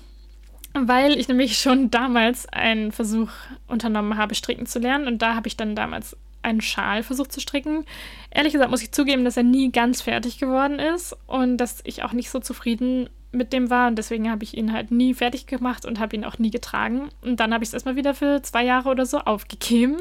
[0.73, 3.29] weil ich nämlich schon damals einen Versuch
[3.67, 5.07] unternommen habe, stricken zu lernen.
[5.07, 7.85] Und da habe ich dann damals einen Schal versucht zu stricken.
[8.31, 12.03] Ehrlich gesagt muss ich zugeben, dass er nie ganz fertig geworden ist und dass ich
[12.03, 13.87] auch nicht so zufrieden mit dem war.
[13.87, 17.09] Und deswegen habe ich ihn halt nie fertig gemacht und habe ihn auch nie getragen.
[17.21, 19.97] Und dann habe ich es erstmal wieder für zwei Jahre oder so aufgegeben.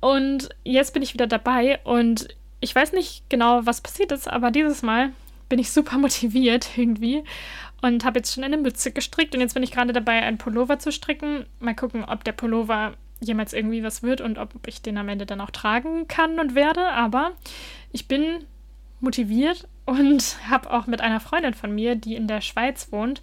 [0.00, 2.28] Und jetzt bin ich wieder dabei und
[2.60, 5.12] ich weiß nicht genau, was passiert ist, aber dieses Mal
[5.48, 7.24] bin ich super motiviert irgendwie
[7.84, 10.78] und habe jetzt schon eine Mütze gestrickt und jetzt bin ich gerade dabei, einen Pullover
[10.78, 11.44] zu stricken.
[11.60, 15.26] Mal gucken, ob der Pullover jemals irgendwie was wird und ob ich den am Ende
[15.26, 16.88] dann auch tragen kann und werde.
[16.88, 17.32] Aber
[17.92, 18.46] ich bin
[19.00, 23.20] motiviert und habe auch mit einer Freundin von mir, die in der Schweiz wohnt,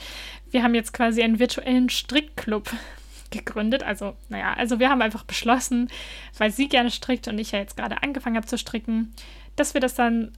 [0.51, 2.71] wir haben jetzt quasi einen virtuellen Strickclub
[3.31, 3.81] gegründet.
[3.81, 5.89] Also, naja, also wir haben einfach beschlossen,
[6.37, 9.11] weil sie gerne strickt und ich ja jetzt gerade angefangen habe zu stricken,
[9.55, 10.33] dass wir das dann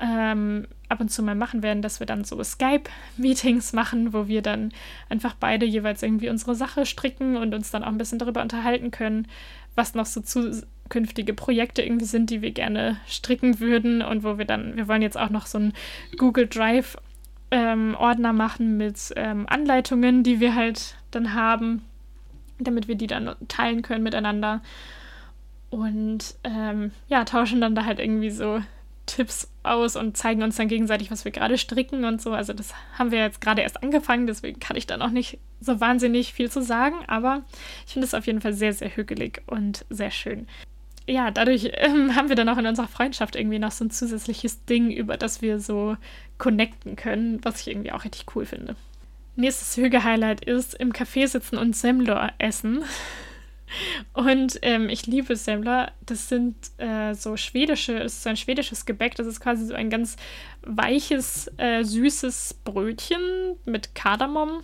[0.00, 4.42] ähm, ab und zu mal machen werden, dass wir dann so Skype-Meetings machen, wo wir
[4.42, 4.72] dann
[5.08, 8.90] einfach beide jeweils irgendwie unsere Sache stricken und uns dann auch ein bisschen darüber unterhalten
[8.90, 9.28] können,
[9.74, 14.44] was noch so zukünftige Projekte irgendwie sind, die wir gerne stricken würden und wo wir
[14.44, 15.74] dann, wir wollen jetzt auch noch so einen
[16.16, 16.96] Google Drive
[17.50, 21.82] ähm, Ordner machen mit ähm, Anleitungen, die wir halt dann haben,
[22.58, 24.60] damit wir die dann teilen können miteinander
[25.70, 28.60] und ähm, ja, tauschen dann da halt irgendwie so
[29.10, 32.32] Tipps aus und zeigen uns dann gegenseitig, was wir gerade stricken und so.
[32.32, 35.80] Also das haben wir jetzt gerade erst angefangen, deswegen kann ich da noch nicht so
[35.80, 37.42] wahnsinnig viel zu sagen, aber
[37.86, 40.46] ich finde es auf jeden Fall sehr, sehr hügelig und sehr schön.
[41.08, 44.64] Ja, dadurch ähm, haben wir dann auch in unserer Freundschaft irgendwie noch so ein zusätzliches
[44.64, 45.96] Ding, über das wir so
[46.38, 48.76] connecten können, was ich irgendwie auch richtig cool finde.
[49.34, 52.84] Nächstes Hüge-Highlight ist im Café sitzen und Semler essen.
[54.12, 55.92] Und ähm, ich liebe Semmler.
[56.04, 59.14] Das sind äh, so schwedische, es ist so ein schwedisches Gebäck.
[59.14, 60.16] Das ist quasi so ein ganz
[60.62, 64.62] weiches, äh, süßes Brötchen mit Kardamom.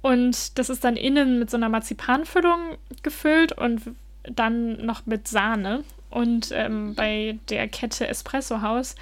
[0.00, 3.82] Und das ist dann innen mit so einer Marzipanfüllung gefüllt und
[4.22, 5.84] dann noch mit Sahne.
[6.10, 8.94] Und ähm, bei der Kette Espresso House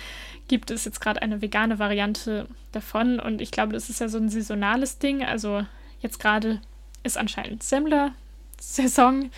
[0.49, 3.21] gibt es jetzt gerade eine vegane Variante davon.
[3.21, 5.25] Und ich glaube, das ist ja so ein saisonales Ding.
[5.25, 5.65] Also
[6.01, 6.61] jetzt gerade
[7.03, 8.13] ist anscheinend Semmler
[8.61, 9.31] Saison.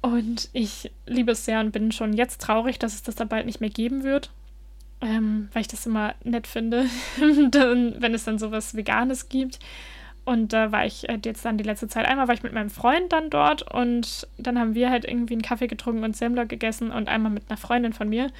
[0.00, 3.46] Und ich liebe es sehr und bin schon jetzt traurig, dass es das da bald
[3.46, 4.30] nicht mehr geben wird.
[5.00, 6.86] Ähm, weil ich das immer nett finde,
[7.18, 9.58] wenn es dann sowas Veganes gibt.
[10.24, 12.06] Und da war ich halt jetzt dann die letzte Zeit.
[12.06, 15.42] Einmal war ich mit meinem Freund dann dort und dann haben wir halt irgendwie einen
[15.42, 18.32] Kaffee getrunken und Semmler gegessen und einmal mit einer Freundin von mir.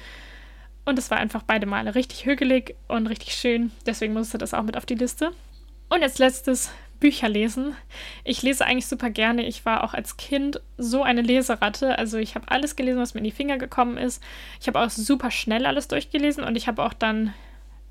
[0.83, 3.71] Und es war einfach beide Male richtig hügelig und richtig schön.
[3.85, 5.31] Deswegen musste das auch mit auf die Liste.
[5.89, 7.75] Und als letztes Bücher lesen.
[8.23, 9.45] Ich lese eigentlich super gerne.
[9.45, 11.97] Ich war auch als Kind so eine Leseratte.
[11.97, 14.23] Also ich habe alles gelesen, was mir in die Finger gekommen ist.
[14.59, 17.33] Ich habe auch super schnell alles durchgelesen und ich habe auch dann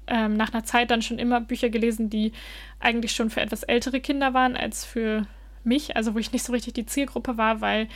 [0.07, 2.33] ähm, nach einer Zeit dann schon immer Bücher gelesen, die
[2.81, 5.27] eigentlich schon für etwas ältere Kinder waren als für
[5.65, 5.97] mich.
[5.97, 7.89] Also wo ich nicht so richtig die Zielgruppe war, weil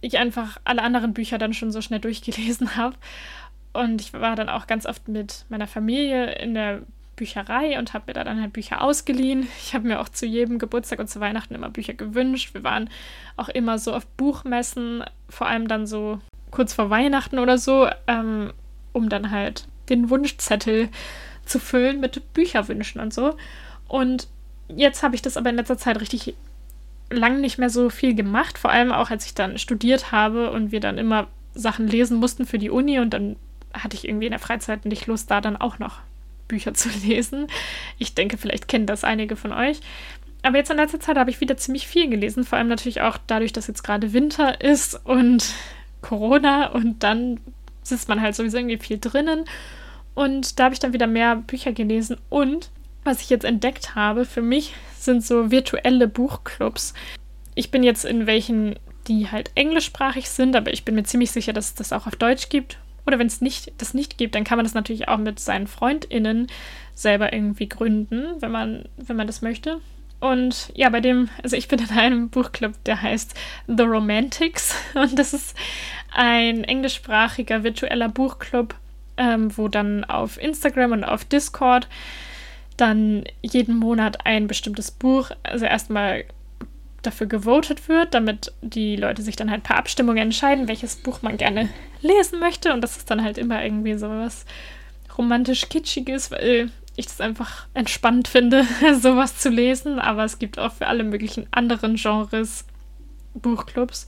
[0.00, 2.96] ich einfach alle anderen Bücher dann schon so schnell durchgelesen habe.
[3.72, 6.82] Und ich war dann auch ganz oft mit meiner Familie in der
[7.18, 9.46] Bücherei und habe mir da dann halt Bücher ausgeliehen.
[9.60, 12.54] Ich habe mir auch zu jedem Geburtstag und zu Weihnachten immer Bücher gewünscht.
[12.54, 12.88] Wir waren
[13.36, 18.52] auch immer so auf Buchmessen, vor allem dann so kurz vor Weihnachten oder so, ähm,
[18.92, 20.88] um dann halt den Wunschzettel
[21.44, 23.36] zu füllen mit Bücherwünschen und so.
[23.86, 24.28] Und
[24.68, 26.34] jetzt habe ich das aber in letzter Zeit richtig
[27.10, 30.72] lang nicht mehr so viel gemacht, vor allem auch als ich dann studiert habe und
[30.72, 33.36] wir dann immer Sachen lesen mussten für die Uni und dann
[33.72, 36.00] hatte ich irgendwie in der Freizeit nicht Lust, da dann auch noch
[36.48, 37.46] Bücher zu lesen.
[37.98, 39.80] Ich denke, vielleicht kennen das einige von euch.
[40.42, 43.18] Aber jetzt in letzter Zeit habe ich wieder ziemlich viel gelesen, vor allem natürlich auch
[43.26, 45.52] dadurch, dass jetzt gerade Winter ist und
[46.00, 47.40] Corona und dann
[47.82, 49.44] sitzt man halt sowieso irgendwie viel drinnen.
[50.14, 52.70] Und da habe ich dann wieder mehr Bücher gelesen und
[53.04, 56.92] was ich jetzt entdeckt habe für mich sind so virtuelle Buchclubs.
[57.54, 61.52] Ich bin jetzt in welchen, die halt englischsprachig sind, aber ich bin mir ziemlich sicher,
[61.52, 62.78] dass es das auch auf Deutsch gibt
[63.08, 65.66] oder wenn es nicht, das nicht gibt, dann kann man das natürlich auch mit seinen
[65.66, 66.46] FreundInnen
[66.94, 69.80] selber irgendwie gründen, wenn man, wenn man das möchte.
[70.20, 73.34] Und ja, bei dem, also ich bin in einem Buchclub, der heißt
[73.66, 74.74] The Romantics.
[74.94, 75.56] Und das ist
[76.14, 78.74] ein englischsprachiger virtueller Buchclub,
[79.16, 81.88] ähm, wo dann auf Instagram und auf Discord
[82.76, 86.24] dann jeden Monat ein bestimmtes Buch, also erstmal
[87.08, 91.36] dafür gewotet wird, damit die Leute sich dann halt per Abstimmung entscheiden, welches Buch man
[91.36, 91.68] gerne
[92.02, 92.72] lesen möchte.
[92.72, 94.44] Und das ist dann halt immer irgendwie so was
[95.16, 98.64] romantisch Kitschiges, weil ich das einfach entspannt finde,
[99.00, 99.98] sowas zu lesen.
[99.98, 102.64] Aber es gibt auch für alle möglichen anderen Genres
[103.34, 104.06] Buchclubs.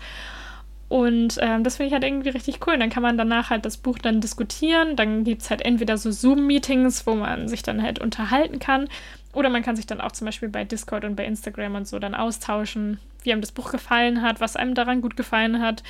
[0.88, 2.76] Und ähm, das finde ich halt irgendwie richtig cool.
[2.76, 4.96] dann kann man danach halt das Buch dann diskutieren.
[4.96, 8.88] Dann gibt es halt entweder so Zoom-Meetings, wo man sich dann halt unterhalten kann.
[9.32, 11.98] Oder man kann sich dann auch zum Beispiel bei Discord und bei Instagram und so
[11.98, 15.82] dann austauschen, wie einem das Buch gefallen hat, was einem daran gut gefallen hat,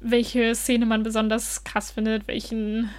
[0.00, 2.90] welche Szene man besonders krass findet, welchen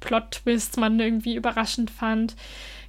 [0.00, 2.36] Plot-Twist man irgendwie überraschend fand.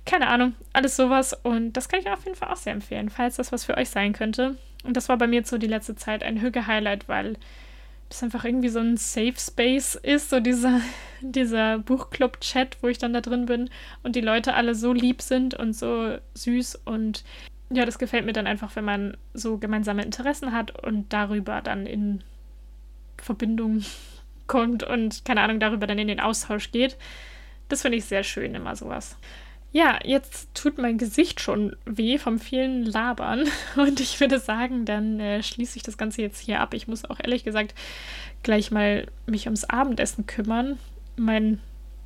[0.05, 1.34] Keine Ahnung, alles sowas.
[1.43, 3.89] Und das kann ich auf jeden Fall auch sehr empfehlen, falls das was für euch
[3.89, 4.57] sein könnte.
[4.84, 7.38] Und das war bei mir so die letzte Zeit ein Hüge-Highlight, weil
[8.09, 10.82] das einfach irgendwie so ein Safe Space ist, so dieser,
[11.22, 13.69] dieser Buchclub-Chat, wo ich dann da drin bin
[14.03, 17.24] und die Leute alle so lieb sind und so süß und
[17.74, 21.86] ja, das gefällt mir dann einfach, wenn man so gemeinsame Interessen hat und darüber dann
[21.86, 22.24] in
[23.17, 23.84] Verbindung
[24.47, 26.97] kommt und keine Ahnung, darüber dann in den Austausch geht.
[27.69, 29.15] Das finde ich sehr schön, immer sowas.
[29.74, 33.47] Ja, jetzt tut mein Gesicht schon weh vom vielen Labern
[33.78, 36.74] und ich würde sagen, dann äh, schließe ich das Ganze jetzt hier ab.
[36.74, 37.74] Ich muss auch ehrlich gesagt
[38.43, 40.78] gleich mal mich ums Abendessen kümmern.
[41.16, 41.59] Mein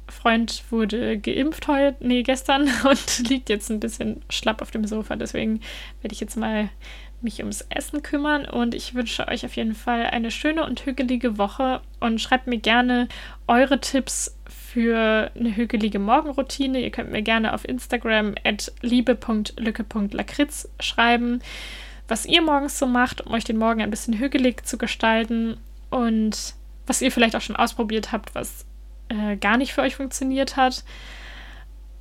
[0.07, 5.15] Freund wurde geimpft heute, nee, gestern und liegt jetzt ein bisschen schlapp auf dem Sofa.
[5.15, 5.61] Deswegen
[6.01, 6.69] werde ich jetzt mal
[7.21, 11.37] mich ums Essen kümmern und ich wünsche euch auf jeden Fall eine schöne und hügelige
[11.37, 13.07] Woche und schreibt mir gerne
[13.47, 16.79] eure Tipps für eine hügelige Morgenroutine.
[16.79, 21.41] Ihr könnt mir gerne auf Instagram at liebe.lücke.lakritz schreiben,
[22.07, 25.57] was ihr morgens so macht, um euch den Morgen ein bisschen hügelig zu gestalten
[25.89, 26.53] und
[26.85, 28.65] was ihr vielleicht auch schon ausprobiert habt, was
[29.09, 30.83] äh, gar nicht für euch funktioniert hat.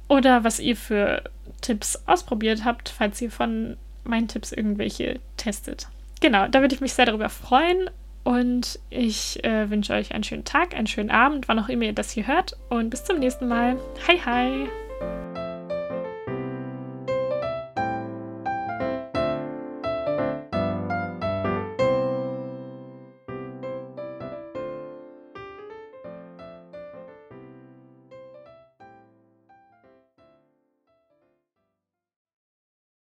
[0.08, 1.22] Oder was ihr für
[1.60, 5.88] Tipps ausprobiert habt, falls ihr von meinen Tipps irgendwelche testet.
[6.20, 7.90] Genau, da würde ich mich sehr darüber freuen
[8.22, 11.92] und ich äh, wünsche euch einen schönen Tag, einen schönen Abend, wann auch immer ihr
[11.92, 12.56] das hier hört.
[12.68, 13.76] Und bis zum nächsten Mal.
[14.08, 14.83] Hi, hi!